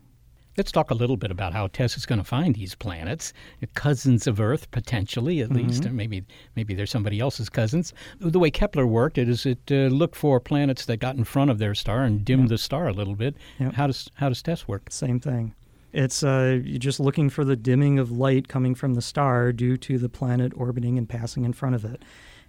[0.56, 3.32] Let's talk a little bit about how Tess is going to find these planets,
[3.74, 5.84] cousins of Earth, potentially at least.
[5.84, 7.92] Or maybe maybe they're somebody else's cousins.
[8.20, 11.50] The way Kepler worked it is it uh, looked for planets that got in front
[11.50, 13.36] of their star and dimmed the star a little bit.
[13.58, 13.74] Yep.
[13.74, 14.90] How does how does Tess work?
[14.90, 15.54] Same thing.
[15.92, 19.76] It's uh, you're just looking for the dimming of light coming from the star due
[19.78, 22.02] to the planet orbiting and passing in front of it.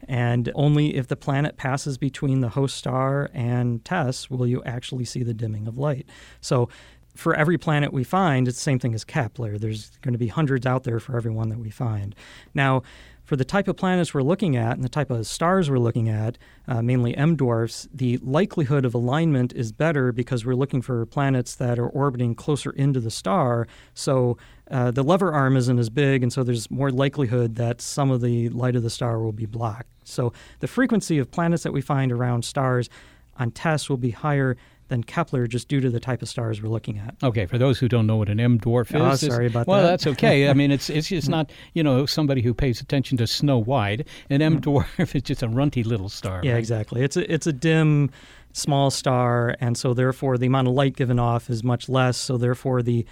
[0.07, 5.05] And only if the planet passes between the host star and TESS will you actually
[5.05, 6.07] see the dimming of light.
[6.41, 6.69] So,
[7.15, 9.57] for every planet we find, it's the same thing as Kepler.
[9.57, 12.13] There's going to be hundreds out there for every one that we find.
[12.53, 12.83] Now,
[13.23, 16.09] for the type of planets we're looking at and the type of stars we're looking
[16.09, 21.05] at, uh, mainly M dwarfs, the likelihood of alignment is better because we're looking for
[21.07, 23.67] planets that are orbiting closer into the star.
[23.95, 24.37] So
[24.69, 28.21] uh, the lever arm isn't as big, and so there's more likelihood that some of
[28.21, 29.89] the light of the star will be blocked.
[30.03, 32.89] So the frequency of planets that we find around stars
[33.37, 34.55] on TESS will be higher
[34.87, 37.15] than Kepler just due to the type of stars we're looking at.
[37.23, 39.67] Okay, for those who don't know what an M dwarf ah, is, Oh, sorry about
[39.67, 39.89] well, that.
[39.89, 40.49] that's okay.
[40.49, 44.07] I mean, it's it's just not you know somebody who pays attention to Snow White.
[44.29, 46.41] An M dwarf is just a runty little star.
[46.43, 46.59] Yeah, right?
[46.59, 47.01] exactly.
[47.03, 48.11] It's a it's a dim,
[48.53, 52.17] small star, and so therefore the amount of light given off is much less.
[52.17, 53.05] So therefore the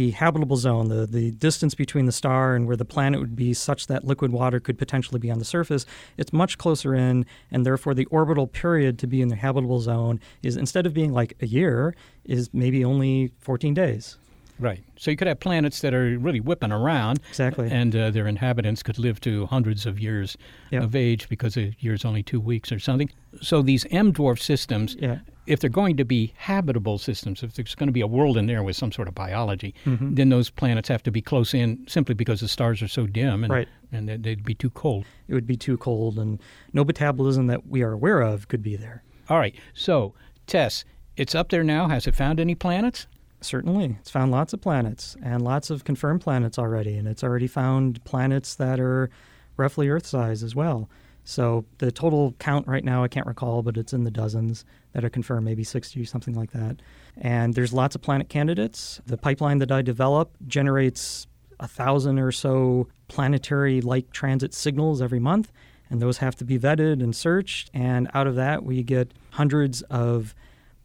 [0.00, 3.52] the habitable zone, the the distance between the star and where the planet would be,
[3.52, 5.84] such that liquid water could potentially be on the surface,
[6.16, 10.18] it's much closer in, and therefore the orbital period to be in the habitable zone
[10.42, 14.16] is instead of being like a year, is maybe only 14 days.
[14.58, 14.82] Right.
[14.96, 17.20] So you could have planets that are really whipping around.
[17.28, 17.70] Exactly.
[17.70, 20.36] And uh, their inhabitants could live to hundreds of years
[20.70, 20.82] Yeah.
[20.84, 23.10] of age because a year's only two weeks or something.
[23.42, 25.18] So these M dwarf systems, Yeah.
[25.50, 28.46] If they're going to be habitable systems, if there's going to be a world in
[28.46, 30.14] there with some sort of biology, Mm-hmm.
[30.14, 33.42] then those planets have to be close in simply because the stars are so dim
[33.44, 33.68] and, Right.
[33.92, 35.04] and they'd- they'd be too cold.
[35.28, 36.38] It would be too cold, and
[36.72, 39.02] no metabolism that we are aware of could be there.
[39.28, 39.54] All right.
[39.74, 40.14] So,
[40.46, 40.84] Tess,
[41.16, 41.88] it's up there now.
[41.88, 43.06] Has it found any planets?
[43.40, 43.96] Certainly.
[44.00, 48.02] It's found lots of planets and lots of confirmed planets already, and it's already found
[48.04, 49.10] planets that are
[49.56, 50.88] roughly Earth size as well.
[51.24, 55.04] So the total count right now, I can't recall, but it's in the dozens that
[55.04, 56.80] are confirmed, maybe 60, something like that.
[57.18, 59.00] And there's lots of planet candidates.
[59.06, 61.26] The pipeline that I develop generates
[61.58, 65.52] a thousand or so planetary like transit signals every month,
[65.90, 67.70] and those have to be vetted and searched.
[67.74, 70.34] And out of that, we get hundreds of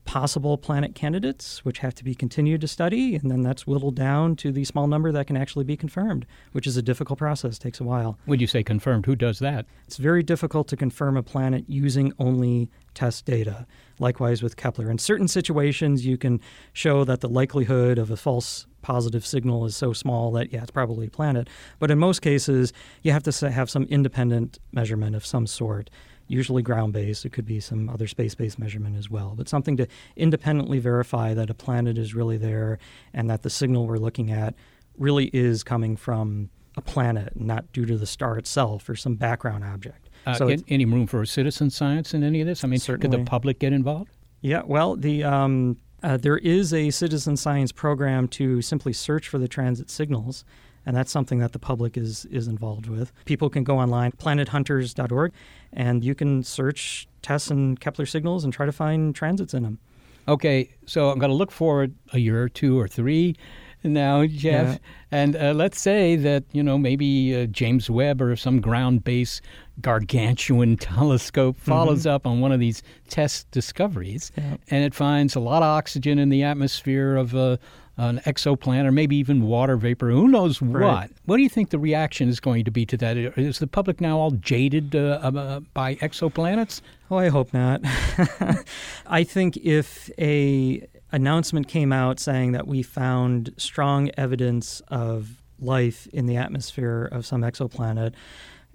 [0.06, 4.36] possible planet candidates, which have to be continued to study, and then that's whittled down
[4.38, 7.80] to the small number that can actually be confirmed, which is a difficult process, takes
[7.80, 8.18] a while.
[8.28, 9.06] Would you say confirmed?
[9.08, 9.65] Who does that?
[9.88, 13.65] It's very difficult to confirm a planet using only TESS data.
[14.00, 14.91] Likewise with Kepler.
[14.91, 16.41] In certain situations, you can
[16.74, 20.72] show that the likelihood of a false positive signal is so small that, yeah, it's
[20.72, 21.50] probably a planet.
[21.80, 25.89] But in most cases, you have to have some independent measurement of some sort,
[26.27, 27.25] usually ground based.
[27.25, 29.33] It could be some other space based measurement as well.
[29.38, 32.79] But something to independently verify that a planet is really there
[33.13, 34.55] and that the signal we're looking at
[34.97, 39.63] really is coming from a planet, not due to the star itself or some background
[39.63, 40.09] object.
[40.25, 42.63] Uh, so it's- any room for citizen science in any of this?
[42.63, 43.17] I mean, could Certainly.
[43.19, 44.11] the public get involved?
[44.41, 49.38] Yeah, well, the um, uh, there is a citizen science program to simply search for
[49.38, 50.43] the transit signals,
[50.86, 53.12] and that's something that the public is is involved with.
[53.26, 55.32] People can go online, planethunters.org,
[55.74, 59.80] and you can search TESS and Kepler signals and try to find transits in them.
[60.28, 63.36] Okay, so I'm going to look forward a year or two or three
[63.84, 64.78] now, Jeff, Yeah.
[65.12, 69.41] and uh, let's say that you know maybe uh, James Webb or some ground-based
[69.82, 74.58] gargantuan telescope follows up on one of these TESS discoveries, Yeah.
[74.71, 77.58] and it finds a lot of oxygen in the atmosphere of uh,
[77.97, 80.10] an exoplanet or maybe even water vapor.
[80.10, 80.81] Who knows what?
[80.81, 81.10] Right.
[81.25, 83.15] What do you think the reaction is going to be to that?
[83.17, 86.81] Is the public now all jaded uh, uh, by exoplanets?
[87.10, 87.81] Oh, I hope not.
[89.05, 96.08] I think if a announcement came out saying that we found strong evidence of life
[96.08, 98.13] in the atmosphere of some exoplanet,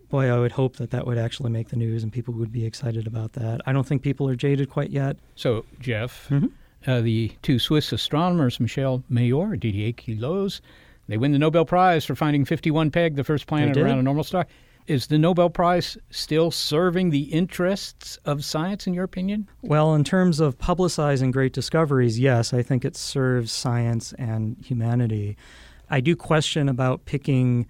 [0.08, 2.64] boy, I would hope that that would actually make the news and people would be
[2.64, 3.60] excited about that.
[3.66, 5.16] I don't think people are jaded quite yet.
[5.36, 6.50] So, Jeff, Mhm.
[6.86, 10.60] Uh, the two Swiss astronomers, Michel Mayor, Didier Queloz,
[11.08, 14.22] they win the Nobel Prize for finding 51 Peg, the first planet around a normal
[14.22, 14.46] star.
[14.86, 19.48] Is the Nobel Prize still serving the interests of science, in your opinion?
[19.62, 25.36] Well, in terms of publicizing great discoveries, yes, I think it serves science and humanity.
[25.90, 27.66] I do question about picking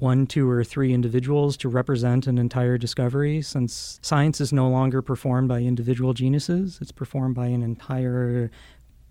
[0.00, 5.02] one, two, or three individuals to represent an entire discovery since science is no longer
[5.02, 8.50] performed by individual geniuses, it's performed by an entire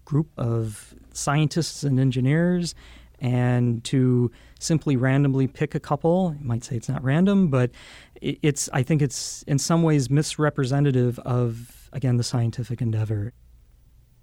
[0.05, 2.73] group of scientists and engineers.
[3.19, 7.71] And to simply randomly pick a couple, you might say it's not random, but
[8.21, 13.33] it's I think it's in some ways misrepresentative of again the scientific endeavor.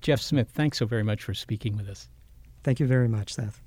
[0.01, 2.09] Jeff Smith, thanks so very much for speaking with us.
[2.63, 3.64] Thank you very much, Seth.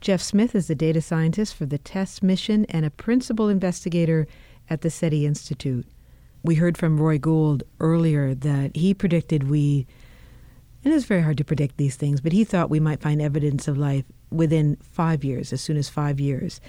[0.00, 4.26] Jeff Smith is the data scientist for the TESS mission and a principal investigator
[4.68, 5.86] at the SETI Institute.
[6.42, 9.86] We heard from Roy Gould earlier that he predicted we,
[10.84, 13.66] and it's very hard to predict these things, but he thought we might find evidence
[13.66, 16.60] of life within five years, as soon as five years.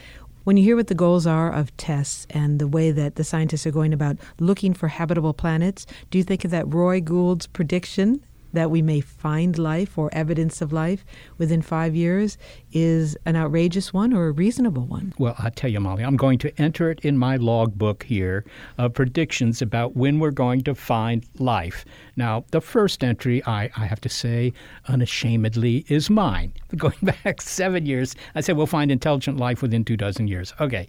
[0.45, 3.67] When you hear what the goals are of TESS and the way that the scientists
[3.67, 8.23] are going about looking for habitable planets, do you think of that Roy Gould's prediction
[8.53, 11.05] that we may find life or evidence of life
[11.37, 12.37] within five years
[12.71, 15.13] is an outrageous one or a reasonable one?
[15.17, 18.45] Well, I tell you, Molly, I'm going to enter it in my logbook here
[18.77, 21.85] of predictions about when we're going to find life.
[22.15, 24.53] Now, the first entry, I, I have to say,
[24.87, 26.53] unashamedly, is mine.
[26.75, 30.53] Going back seven years, I said we'll find intelligent life within two dozen years.
[30.59, 30.87] Okay.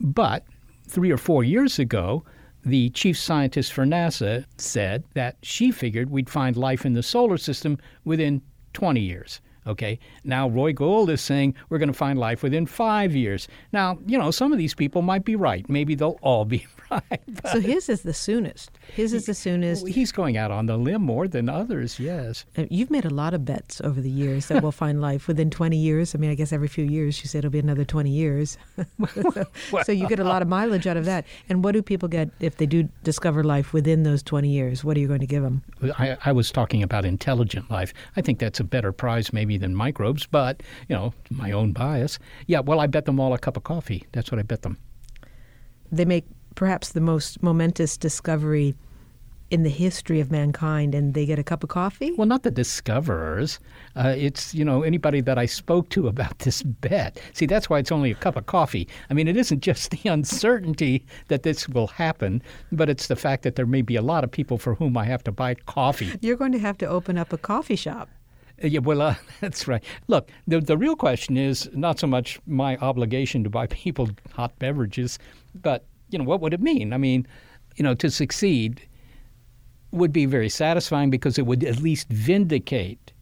[0.00, 0.44] But
[0.88, 2.24] three or four years ago,
[2.64, 7.38] the chief scientist for NASA said that she figured we'd find life in the solar
[7.38, 8.42] system within
[8.72, 9.40] 20 years.
[9.70, 9.98] Okay.
[10.24, 13.46] Now, Roy Gould is saying we're going to find life within five years.
[13.72, 15.68] Now, you know, some of these people might be right.
[15.68, 17.20] Maybe they'll all be right.
[17.52, 18.72] So his is the soonest.
[18.92, 19.86] His is the soonest.
[19.86, 22.44] he's going out on the limb more than others, yes.
[22.58, 25.50] Uh, You've made a lot of bets over the years that we'll find life within
[25.50, 26.14] 20 years.
[26.14, 28.58] I mean, I guess every few years you said it'll be another 20 years.
[29.22, 29.44] so,
[29.84, 31.24] so you get a lot of mileage out of that.
[31.48, 34.82] And what do people get if they do discover life within those 20 years?
[34.82, 35.62] What are you going to give them?
[35.96, 37.92] I, I was talking about intelligent life.
[38.16, 42.18] I think that's a better prize maybe than microbes, but, you know, my own bias.
[42.46, 44.04] Yeah, well, I bet them all a cup of coffee.
[44.12, 44.78] That's what I bet them.
[45.92, 48.74] They make perhaps the most momentous discovery
[49.50, 52.12] in the history of mankind, and they get a cup of coffee?
[52.12, 53.58] Well, not the discoverers.
[53.96, 57.20] Uh, it's, you know, anybody that I spoke to about this bet.
[57.32, 58.88] See, that's why it's only a cup of coffee.
[59.10, 63.42] I mean, it isn't just the uncertainty that this will happen, but it's the fact
[63.42, 66.12] that there may be a lot of people for whom I have to buy coffee.
[66.20, 68.08] You're going to have to open up a coffee shop.
[68.62, 69.82] Yeah, well, uh, that's right.
[70.08, 74.58] Look, the the real question is not so much my obligation to buy people hot
[74.58, 75.18] beverages,
[75.54, 76.92] but you know, what would it mean?
[76.92, 77.26] I mean,
[77.76, 78.82] you know, to succeed
[79.92, 83.12] would be very satisfying because it would at least vindicate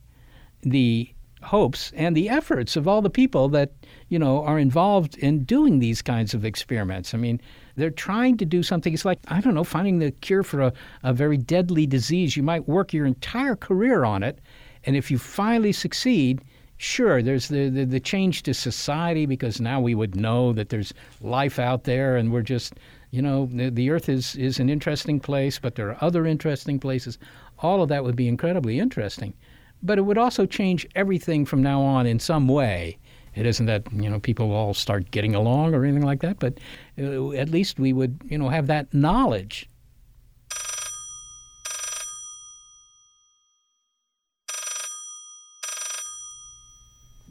[0.63, 1.09] the
[1.43, 3.71] hopes and the efforts of all the people that
[4.09, 7.15] you know are involved in doing these kinds of experiments.
[7.15, 7.41] I mean,
[7.77, 8.93] they're trying to do something.
[8.93, 10.73] It's like I don't know, finding the cure for a,
[11.03, 12.37] a very deadly disease.
[12.37, 14.41] You might work your entire career on it,
[14.85, 16.41] and if you finally succeed,
[16.77, 20.95] sure, there's the, the, the change to society because now we would know that there's
[21.21, 22.75] life out there and we're just,
[23.11, 26.79] you know, the, the earth is, is an interesting place, but there are other interesting
[26.79, 27.19] places.
[27.59, 29.35] All of that would be incredibly interesting.
[29.83, 32.99] But it would also change everything from now on in some way.
[33.35, 36.59] It isn't that, you know, people all start getting along or anything like that, but
[37.01, 39.69] uh, at least we would, you know, have that knowledge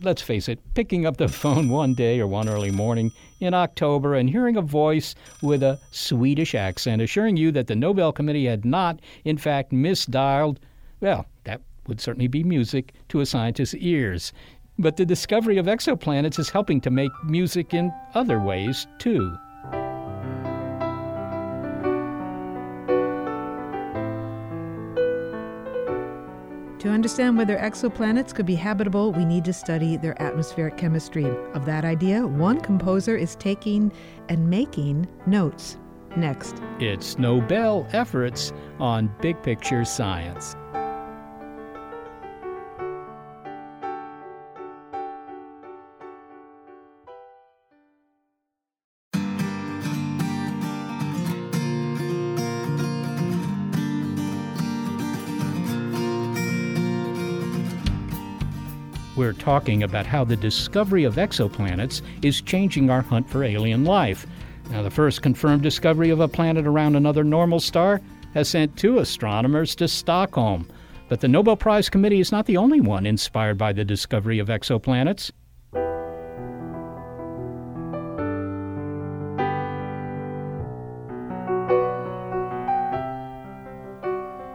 [0.07, 4.15] let's face it, picking up the phone one day or one early morning in October
[4.15, 8.63] and hearing a voice with a Swedish accent assuring you that the Nobel Committee had
[8.63, 10.57] not, in fact, misdialed,
[11.01, 14.31] well, that would certainly be music to a scientist's ears.
[14.79, 19.37] But the discovery of exoplanets is helping to make music in other ways, too.
[26.79, 31.25] To understand whether exoplanets could be habitable, we need to study their atmospheric chemistry.
[31.53, 33.91] Of that idea, one composer is taking
[34.29, 35.77] and making notes.
[36.15, 36.61] Next.
[36.79, 40.55] It's Nobel efforts on big picture science.
[59.27, 64.25] We're talking about how the discovery of exoplanets is changing our hunt for alien life.
[64.69, 67.99] Now, the first confirmed discovery of a planet around another normal star
[68.33, 70.65] has sent two astronomers to Stockholm.
[71.09, 74.47] But the Nobel Prize Committee is not the only one inspired by the discovery of
[74.47, 75.29] exoplanets.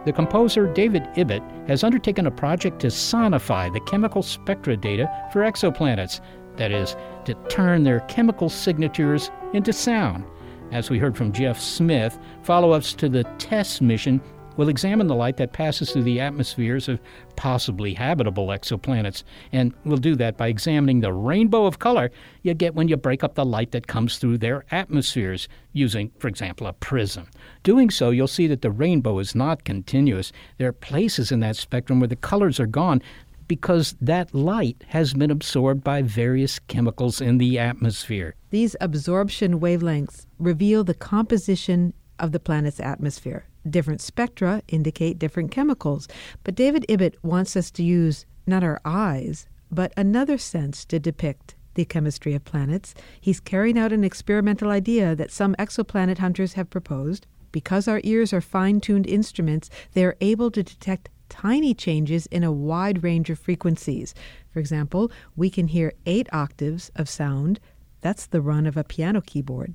[0.05, 5.41] The composer David Ibbett has undertaken a project to sonify the chemical spectra data for
[5.41, 6.19] exoplanets,
[6.57, 6.95] that is,
[7.25, 10.25] to turn their chemical signatures into sound.
[10.71, 14.19] As we heard from Jeff Smith, follow ups to the TESS mission
[14.57, 16.99] will examine the light that passes through the atmospheres of
[17.35, 22.75] possibly habitable exoplanets, and we'll do that by examining the rainbow of color you get
[22.75, 26.73] when you break up the light that comes through their atmospheres using, for example, a
[26.73, 27.27] prism.
[27.63, 30.31] Doing so, you'll see that the rainbow is not continuous.
[30.57, 33.01] There are places in that spectrum where the colors are gone
[33.47, 38.35] because that light has been absorbed by various chemicals in the atmosphere.
[38.51, 43.45] These absorption wavelengths reveal the composition of the planet's atmosphere.
[43.69, 46.07] Different spectra indicate different chemicals,
[46.43, 51.55] but David Ibbett wants us to use not our eyes, but another sense to depict
[51.75, 52.93] the chemistry of planets.
[53.19, 57.25] He's carrying out an experimental idea that some exoplanet hunters have proposed.
[57.51, 62.43] Because our ears are fine tuned instruments, they are able to detect tiny changes in
[62.43, 64.13] a wide range of frequencies.
[64.51, 67.59] For example, we can hear eight octaves of sound.
[68.01, 69.73] That's the run of a piano keyboard.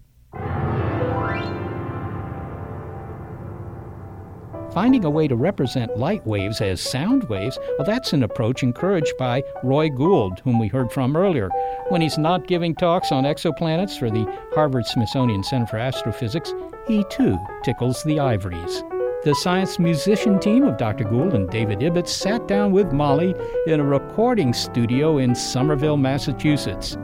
[4.79, 9.13] Finding a way to represent light waves as sound waves, well, that's an approach encouraged
[9.19, 11.51] by Roy Gould, whom we heard from earlier.
[11.89, 14.25] When he's not giving talks on exoplanets for the
[14.55, 16.55] Harvard Smithsonian Center for Astrophysics,
[16.87, 18.85] he too tickles the ivories.
[19.25, 21.03] The science musician team of Dr.
[21.03, 23.35] Gould and David Ibbett sat down with Molly
[23.67, 26.97] in a recording studio in Somerville, Massachusetts.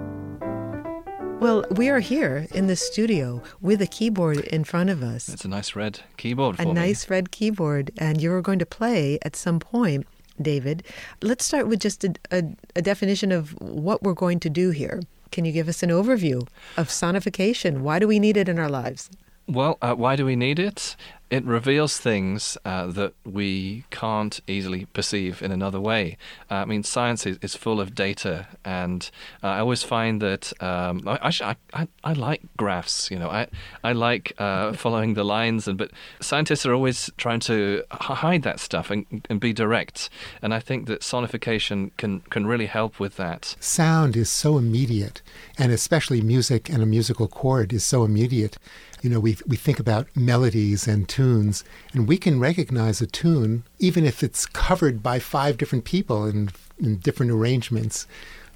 [1.45, 5.28] Well, we are here in the studio with a keyboard in front of us.
[5.28, 6.59] It's a nice red keyboard.
[6.59, 6.72] a me.
[6.72, 10.07] nice red keyboard, and you're going to play at some point,
[10.40, 10.84] David.
[11.20, 12.45] Let's start with just a, a,
[12.76, 15.03] a definition of what we're going to do here.
[15.32, 17.80] Can you give us an overview of sonification?
[17.80, 19.11] Why do we need it in our lives?
[19.47, 20.97] Well, uh, why do we need it?
[21.30, 26.16] It reveals things uh, that we can't easily perceive in another way.
[26.51, 29.11] Uh, I mean, science is, is, full of data, and
[29.42, 33.11] uh, I always find that um, I, I, I, I, like graphs.
[33.11, 33.49] You know, I
[33.82, 35.90] I like uh, following the lines, and but
[36.20, 40.11] scientists are always trying to hide that stuff and, and be direct.
[40.40, 43.57] And I think that sonification can can really help with that.
[43.61, 45.20] Sound is so immediate,
[45.59, 48.57] and especially music and a musical chord is so immediate
[49.05, 53.65] you know, we, we think about melodies and tunes, and we can recognize a tune
[53.79, 56.49] even if it's covered by five different people in,
[56.81, 58.07] in different arrangements.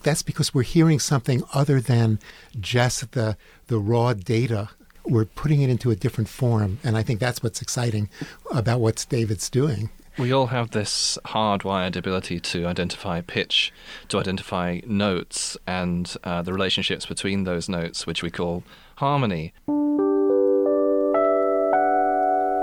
[0.02, 2.18] That's because we're hearing something other than
[2.58, 3.36] just the,
[3.66, 4.70] the raw data.
[5.04, 8.08] We're putting it into a different form, and I think that's what's exciting
[8.50, 9.90] about what David's doing.
[10.16, 13.70] We all have this hardwired ability to identify pitch,
[14.08, 18.64] to identify notes, and uh, the relationships between those notes, which we call
[18.96, 19.52] harmony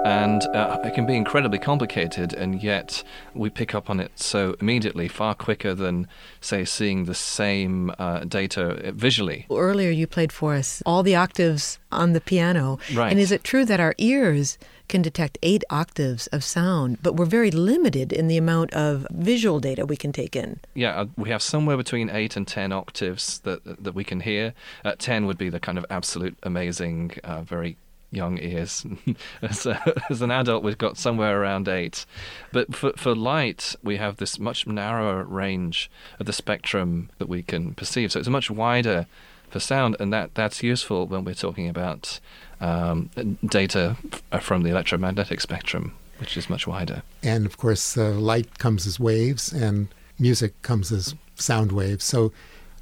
[0.06, 3.04] and uh, it can be incredibly complicated, and yet
[3.34, 6.08] we pick up on it so immediately, far quicker than,
[6.40, 9.48] say, seeing the same uh, data visually.
[9.50, 12.78] Earlier, you played for us all the octaves on the piano.
[12.94, 13.10] Right.
[13.10, 17.26] And is it true that our ears can detect eight octaves of sound, but we're
[17.26, 20.60] very limited in the amount of visual data we can take in?
[20.76, 24.54] Yeah, uh, we have somewhere between eight and ten octaves that that we can hear.
[24.84, 27.78] Uh, ten would be the kind of absolute amazing, uh, very
[28.12, 28.86] young ears.
[29.42, 32.06] as, a, as, an adult, we've got somewhere around eight.
[32.52, 35.90] But for, for light, we have this much narrower range
[36.20, 38.12] of the spectrum that we can perceive.
[38.12, 39.08] So it's much wider
[39.50, 42.20] for sound, and that, that's useful when we're talking about
[42.60, 43.10] um,
[43.46, 43.96] data
[44.42, 47.04] from the electromagnetic spectrum, which is much wider.
[47.24, 49.88] And of course, uh, light comes as waves, and
[50.20, 52.04] music comes as sound waves.
[52.04, 52.32] So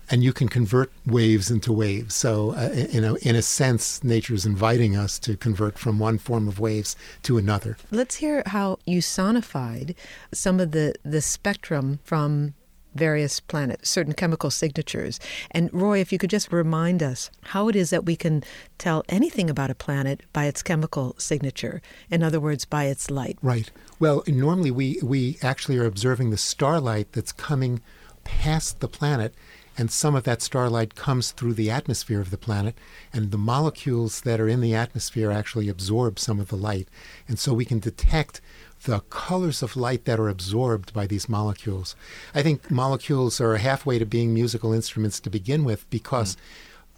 [0.10, 2.16] and you can convert waves into waves.
[2.16, 6.18] So, uh, you know, in a sense, nature is inviting us to convert from one
[6.18, 7.78] form of waves to another.
[7.92, 9.96] Let's hear how you sonified
[10.34, 12.54] some of the, the spectrum from
[12.96, 15.20] various planets, certain chemical signatures.
[15.52, 18.44] And Roy, if you could just remind us how it is that we can
[18.78, 21.82] tell anything about a planet by its chemical signature,
[22.12, 23.38] in other words, by its light.
[23.42, 23.72] Right.
[24.00, 27.82] Well, normally we, we actually are observing the starlight that's coming
[28.24, 29.34] past the planet
[29.78, 32.78] and some of that starlight comes through the atmosphere of the planet,
[33.12, 36.88] and the molecules that are in the atmosphere actually absorb some of the light.
[37.28, 38.42] And so we can detect
[38.84, 41.96] the colors of light that are absorbed by these molecules.
[42.36, 46.40] I think molecules are halfway to being musical instruments to begin with because, mm.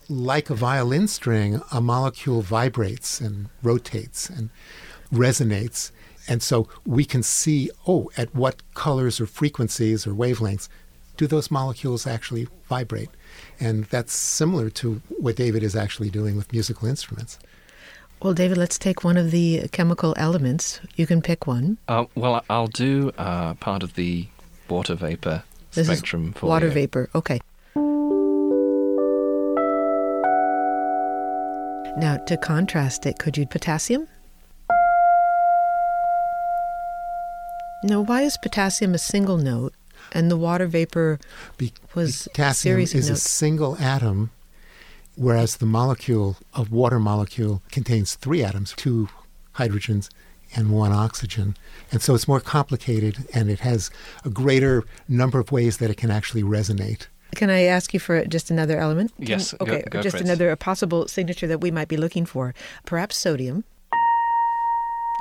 [0.10, 4.50] like a violin string, a molecule vibrates and rotates and
[5.14, 5.92] resonates.
[6.28, 10.68] And so we can see, oh, at what colors or frequencies or wavelengths
[11.18, 13.10] do those molecules actually vibrate?
[13.60, 17.40] And that's similar to what David is actually doing with musical instruments.
[18.22, 20.80] Well, David, let's take one of the chemical elements.
[20.96, 21.78] You can pick one.
[21.88, 24.28] Uh, well, I'll do uh, part of the
[24.70, 25.44] water vapor
[25.74, 26.72] this spectrum for water you.
[26.74, 27.10] vapor.
[27.14, 27.40] Okay.
[31.98, 34.08] Now, to contrast it, could you potassium?
[37.84, 39.74] Now, why is potassium a single note
[40.12, 41.20] and the water vapor
[41.58, 43.10] Be- was potassium is notes?
[43.10, 44.32] a single atom,
[45.16, 49.10] whereas the molecule of water molecule contains three atoms, two
[49.56, 50.10] hydrogens
[50.56, 51.56] and one oxygen.
[51.92, 53.90] And so it's more complicated and it has
[54.24, 57.08] a greater number of ways that it can actually resonate.
[57.36, 59.12] Can I ask you for just another element?
[59.18, 59.54] Yes.
[59.60, 62.54] okay, go, go just another possible signature that we might be looking for.
[62.86, 63.66] Perhaps sodium.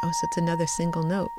[0.03, 1.31] Oh, so it's another single note.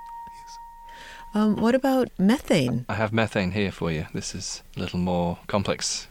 [1.36, 2.86] Um, what about methane?
[2.88, 4.07] I have methane here for you.
[4.13, 6.07] This is a little more complex.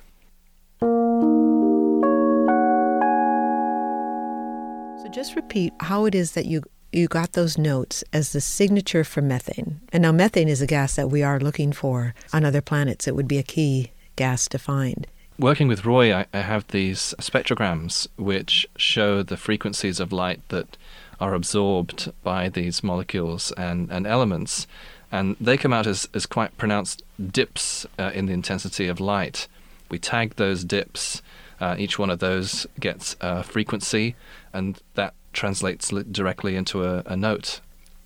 [5.01, 6.63] So just repeat how it is that you
[6.93, 9.81] you got those notes as the signature for methane.
[9.95, 13.09] And now methane is a gas that we are looking for on other planets.
[13.09, 15.07] It would be a key gas to find.
[15.39, 20.77] Working with Roy, I, I have these spectrograms which show the frequencies of light that
[21.19, 24.69] are absorbed by these molecules and, and elements
[25.15, 29.47] and they come out as, as quite pronounced dips uh, in the intensity of light.
[29.89, 31.23] We tag those dips.
[31.61, 34.17] Uh, each one of those gets a frequency,
[34.53, 37.61] and that translates directly into a, a note.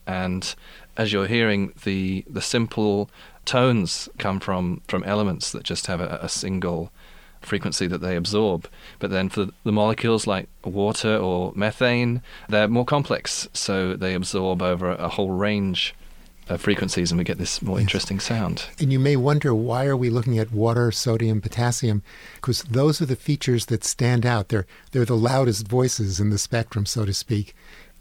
[0.07, 0.55] And
[0.99, 3.09] as you're hearing, the the simple
[3.47, 6.93] tones come from from elements that just have a, a single
[7.41, 8.69] frequency that they absorb.
[8.99, 14.61] But then for the molecules like water or methane, they're more complex, so they absorb
[14.61, 15.95] over a whole range
[16.49, 17.83] uh, frequencies and we get this more yes.
[17.83, 18.67] interesting sound.
[18.79, 22.03] And you may wonder why are we looking at water, sodium, potassium?
[22.37, 24.49] Because those are the features that stand out.
[24.49, 27.55] They're they're the loudest voices in the spectrum, so to speak.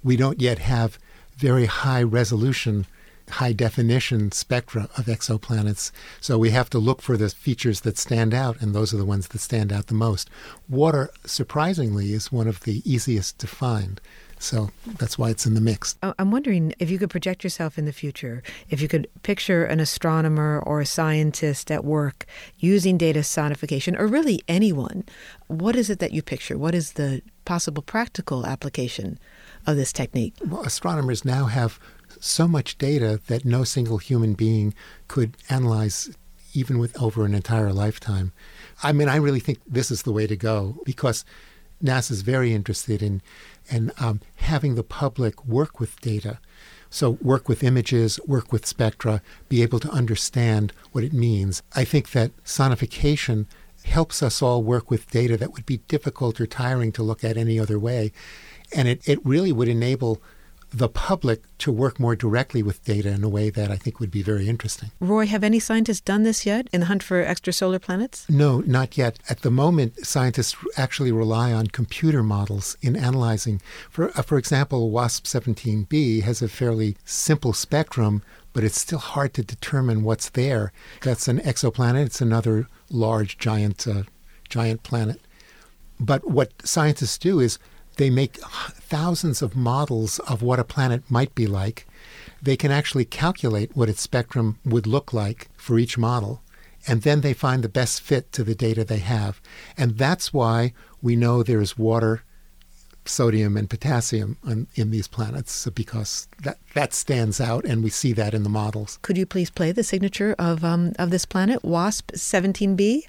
[0.04, 1.00] We don't yet have
[1.36, 2.86] very high resolution,
[3.30, 5.91] high definition spectra of exoplanets.
[6.22, 9.06] So we have to look for the features that stand out, and those are the
[9.06, 10.30] ones that stand out the most.
[10.70, 14.02] Water, surprisingly, is one of the easiest to find.
[14.40, 15.96] So that's why it's in the mix.
[16.04, 19.66] Oh, I'm wondering if you could project yourself in the future, if you could picture
[19.66, 22.26] an astronomer or a scientist at work
[22.58, 25.04] using data sonification, or really anyone.
[25.48, 26.58] What is it that you picture?
[26.58, 29.18] What is the possible practical application
[29.66, 30.36] of this technique?
[30.46, 31.80] Well, astronomers now have
[32.20, 34.74] so much data that no single human being
[35.08, 36.16] could analyze
[36.54, 38.32] even with over an entire lifetime.
[38.82, 41.26] I mean, I really think this is the way to go because
[41.84, 43.22] NASA is very interested in
[43.70, 46.39] and um, having the public work with data.
[46.89, 51.61] So, work with images, work with spectra, be able to understand what it means.
[51.76, 53.45] I think that sonification
[53.84, 57.38] helps us all work with data that would be difficult or tiring to look at
[57.38, 58.11] any other way.
[58.76, 60.22] And it, it really would enable
[60.72, 64.11] the public to work more directly with data in a way that I think would
[64.11, 64.91] be very interesting.
[64.99, 68.26] Roy, have any scientists done this yet in the hunt for extrasolar planets?
[68.30, 69.20] No, not yet.
[69.30, 73.61] At the moment, scientists actually rely on computer models in analyzing.
[73.89, 79.34] For, uh, for example, WASP 17b has a fairly simple spectrum, but it's still hard
[79.36, 80.74] to determine what's there.
[81.01, 84.03] That's an exoplanet, it's another large, giant, uh,
[84.49, 85.22] giant planet.
[85.99, 87.57] But what scientists do is
[87.98, 91.86] they make thousands of models of what a planet might be like.
[92.41, 96.41] They can actually calculate what its spectrum would look like for each model.
[96.88, 99.41] And then they find the best fit to the data they have.
[99.78, 102.24] And that's why we know there's water,
[103.04, 108.14] sodium, and potassium in, in these planets, because that, that stands out, and we see
[108.14, 109.00] that in the models.
[109.02, 113.04] Could you please play the signature of, um, of this planet, WASP 17b?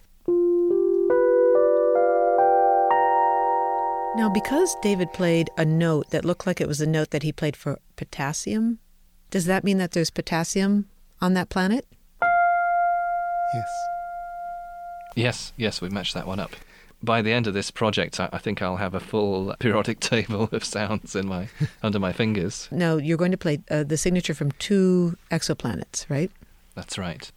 [4.18, 7.30] Now, because David played a note that looked like it was a note that he
[7.30, 8.80] played for potassium,
[9.30, 10.88] does that mean that there's potassium
[11.20, 11.86] on that planet?
[13.54, 13.68] Yes.
[15.14, 16.50] Yes, yes, we matched that one up.
[17.00, 20.48] By the end of this project, I, I think I'll have a full periodic table
[20.50, 21.48] of sounds in my
[21.84, 22.68] under my fingers.
[22.72, 26.32] No, you're going to play uh, the signature from two exoplanets, right?
[26.74, 27.30] That's right.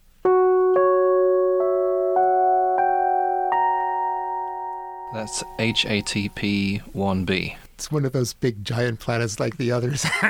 [5.12, 7.56] That's HATP 1b.
[7.74, 10.06] It's one of those big giant planets like the others.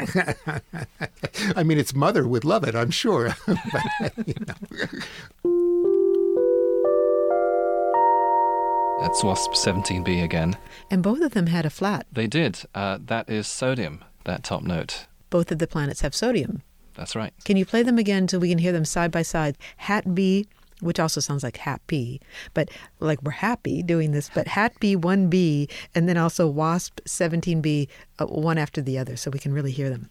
[1.55, 3.37] I mean, its mother would love it, I'm sure.
[3.47, 4.55] but, you know.
[9.01, 10.57] That's WASP 17b again.
[10.91, 12.07] And both of them had a flat.
[12.13, 12.61] They did.
[12.75, 15.07] Uh, that is sodium, that top note.
[15.31, 16.63] Both of the planets have sodium.
[16.95, 17.33] That's right.
[17.45, 19.57] Can you play them again so we can hear them side by side?
[19.77, 20.47] Hat B,
[20.83, 22.21] which also sounds like happy,
[22.55, 22.71] but
[23.01, 24.47] like we're happy doing this, but
[24.81, 29.53] B 1B, and then also WASP 17B, uh, one after the other, so we can
[29.53, 30.11] really hear them.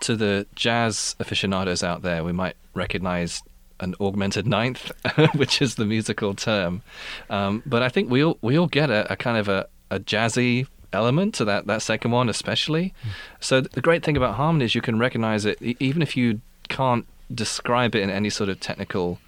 [0.00, 3.42] To the jazz aficionados out there, we might recognize
[3.80, 4.90] an augmented ninth,
[5.34, 6.82] which is the musical term.
[7.30, 10.00] Um, but I think we all we all get a, a kind of a, a
[10.00, 12.94] jazzy element to that that second one, especially.
[13.40, 17.06] So the great thing about harmony is you can recognize it even if you can't
[17.34, 19.18] describe it in any sort of technical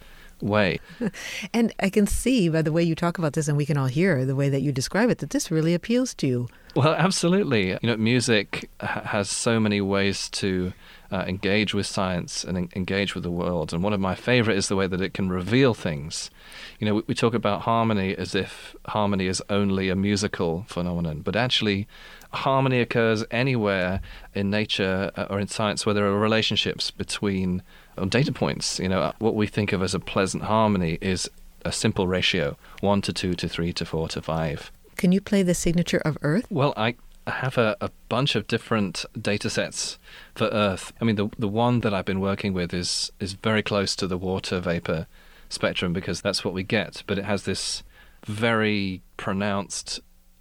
[0.40, 0.80] way.
[1.52, 3.86] And I can see by the way you talk about this, and we can all
[3.86, 6.48] hear the way that you describe it, that this really appeals to you.
[6.74, 7.70] Well, absolutely.
[7.70, 10.72] You know, music ha- has so many ways to
[11.10, 13.72] uh, engage with science and en- engage with the world.
[13.72, 16.30] And one of my favorite is the way that it can reveal things.
[16.78, 21.20] You know, we, we talk about harmony as if harmony is only a musical phenomenon,
[21.20, 21.86] but actually,
[22.32, 24.00] harmony occurs anywhere
[24.34, 27.62] in nature uh, or in science where there are relationships between
[27.96, 28.78] uh, data points.
[28.78, 31.30] You know, what we think of as a pleasant harmony is
[31.64, 34.70] a simple ratio one to two to three to four to five.
[34.96, 36.46] Can you play the signature of Earth?
[36.50, 36.94] Well, I
[37.26, 39.98] have a, a bunch of different data sets
[40.34, 40.92] for Earth.
[41.00, 44.06] I mean, the the one that I've been working with is is very close to
[44.06, 45.06] the water vapor
[45.48, 47.02] spectrum because that's what we get.
[47.06, 47.82] But it has this
[48.24, 50.00] very pronounced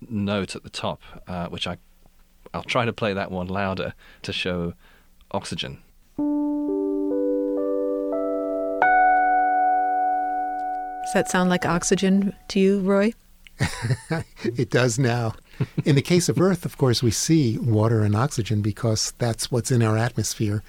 [0.10, 1.78] note at the top, uh, which I
[2.54, 4.74] I'll try to play that one louder to show
[5.32, 5.80] oxygen.
[11.06, 13.14] Does that sound like oxygen to you, Roy?
[14.44, 15.36] it does now.
[15.86, 19.72] In the case of Earth, of course, we see water and oxygen because that's what's
[19.72, 20.64] in our atmosphere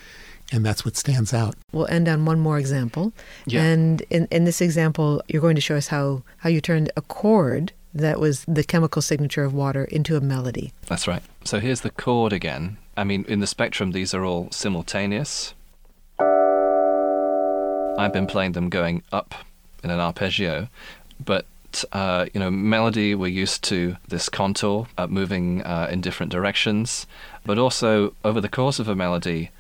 [0.52, 1.56] and that's what stands out.
[1.72, 3.12] We'll end on one more example.
[3.46, 3.62] Yeah.
[3.62, 7.02] And in, in this example, you're going to show us how, how you turned a
[7.02, 10.72] chord that was the chemical signature of water into a melody.
[10.86, 11.22] That's right.
[11.44, 12.76] So here's the chord again.
[12.96, 15.54] I mean, in the spectrum, these are all simultaneous.
[17.98, 19.34] I've been playing them going up
[19.82, 20.68] in an arpeggio,
[21.24, 21.46] but
[21.92, 27.06] uh, you know, melody we're used to this contour uh, moving uh, in different directions,
[27.44, 29.50] but also over the course of a melody.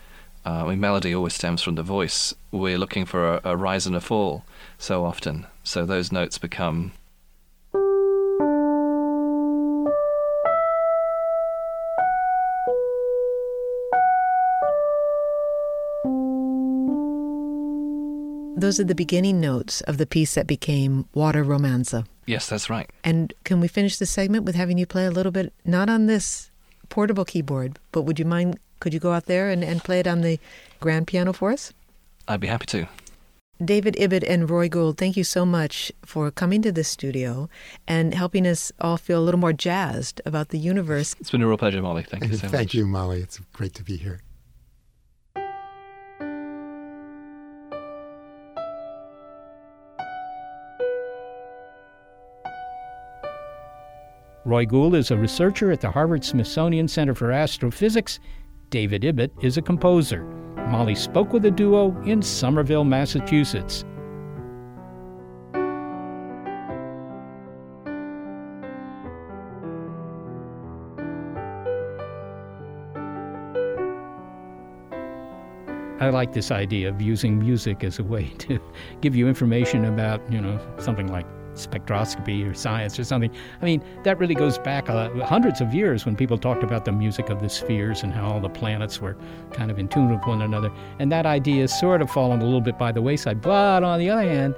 [0.44, 2.34] Uh, I mean, melody always stems from the voice.
[2.52, 4.44] We're looking for a, a rise and a fall
[4.78, 6.92] so often, so those notes become
[18.58, 22.06] Those are the beginning notes of the piece that became Water Romanza.
[22.24, 22.88] yes, that's right.
[23.04, 26.06] And can we finish the segment with having you play a little bit, not on
[26.06, 26.50] this
[26.88, 30.06] portable keyboard, but would you mind, could you go out there and, and play it
[30.06, 30.40] on the
[30.80, 31.74] grand piano for us?
[32.26, 32.88] I'd be happy to.
[33.62, 37.50] David Ibbett and Roy Gould, thank you so much for coming to this studio
[37.86, 41.14] and helping us all feel a little more jazzed about the universe.
[41.20, 42.04] It's been a real pleasure, Molly.
[42.04, 42.52] Thank you so much.
[42.52, 43.20] Thank you, Molly.
[43.20, 44.20] It's great to be here.
[54.46, 58.20] Roy Gould is a researcher at the Harvard Smithsonian Center for Astrophysics.
[58.70, 60.22] David Ibbett is a composer.
[60.68, 63.84] Molly spoke with the duo in Somerville, Massachusetts.
[75.98, 78.60] I like this idea of using music as a way to
[79.00, 81.26] give you information about, you know, something like
[81.56, 83.30] spectroscopy or science or something.
[83.60, 86.92] I mean, that really goes back uh, hundreds of years when people talked about the
[86.92, 89.16] music of the spheres and how all the planets were
[89.52, 90.70] kind of in tune with one another.
[90.98, 93.40] And that idea has sort of fallen a little bit by the wayside.
[93.40, 94.54] But on the other hand,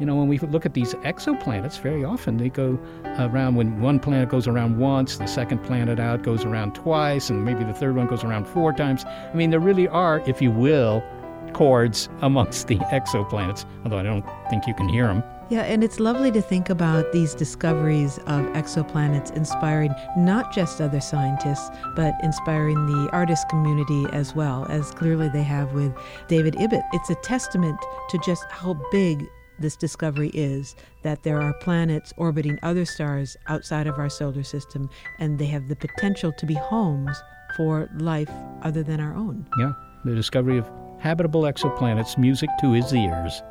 [0.00, 2.78] you know, when we look at these exoplanets, very often they go
[3.18, 7.44] around when one planet goes around once, the second planet out goes around twice, and
[7.44, 9.04] maybe the third one goes around four times.
[9.04, 11.04] I mean, there really are, if you will,
[11.52, 15.22] chords amongst the exoplanets, although I don't think you can hear them.
[15.52, 20.98] Yeah, and it's lovely to think about these discoveries of exoplanets inspiring not just other
[20.98, 25.94] scientists, but inspiring the artist community as well, as clearly they have with
[26.26, 26.80] David Ibbett.
[26.94, 27.78] It's a testament
[28.08, 29.28] to just how big
[29.58, 34.88] this discovery is that there are planets orbiting other stars outside of our solar system,
[35.18, 37.22] and they have the potential to be homes
[37.58, 38.30] for life
[38.62, 39.46] other than our own.
[39.58, 39.72] Yeah,
[40.06, 40.66] the discovery of
[40.98, 43.42] habitable exoplanets, music to his ears.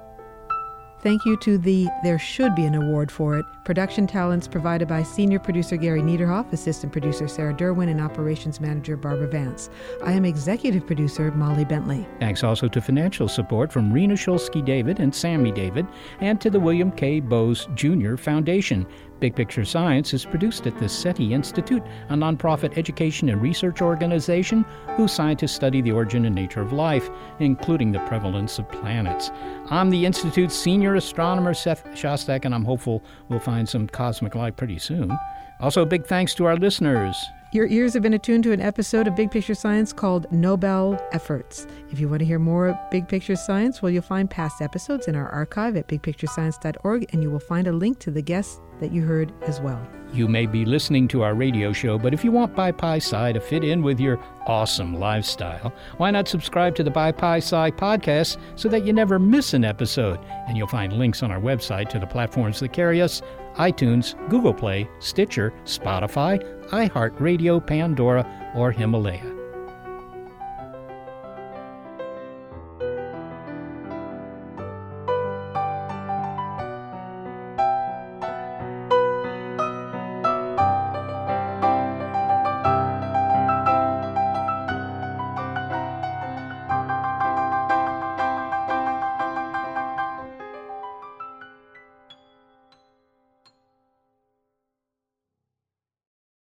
[1.04, 5.02] Thank you to the There Should Be an Award for It production talents provided by
[5.02, 9.70] senior producer Gary Niederhoff, assistant producer Sarah Derwin, and operations manager Barbara Vance.
[10.04, 12.06] I am executive producer Molly Bentley.
[12.20, 15.88] Thanks also to financial support from Rena Shulsky David and Sammy David,
[16.20, 17.20] and to the William K.
[17.20, 18.16] Bowes Jr.
[18.16, 18.86] Foundation.
[19.22, 24.66] Big Picture Science is produced at the SETI Institute, a nonprofit education and research organization
[24.98, 27.08] whose scientists study the origin and nature of life,
[27.40, 29.30] including the prevalence of planets.
[29.70, 34.58] I'm the Institute's senior astronomer, Seth Shostak, and I'm hopeful we'll find some cosmic life
[34.58, 35.16] pretty soon.
[35.60, 37.16] Also, big thanks to our listeners.
[37.54, 41.68] Your ears have been attuned to an episode of Big Picture Science called Nobel Efforts.
[41.92, 45.08] If you want to hear more of Big Picture Science, well, you'll find past episodes
[45.08, 48.92] in our archive at bigpicturescience.org, and you will find a link to the guests that
[48.92, 49.82] you heard as well.
[50.14, 53.64] You may be listening to our radio show, but if you want BiPi-Sci to fit
[53.64, 58.92] in with your awesome lifestyle, why not subscribe to the BiPi-Sci podcast so that you
[58.92, 60.20] never miss an episode?
[60.48, 63.22] And you'll find links on our website to the platforms that carry us
[63.56, 69.41] iTunes, Google Play, Stitcher, Spotify, iHeartRadio, Pandora, or Himalaya.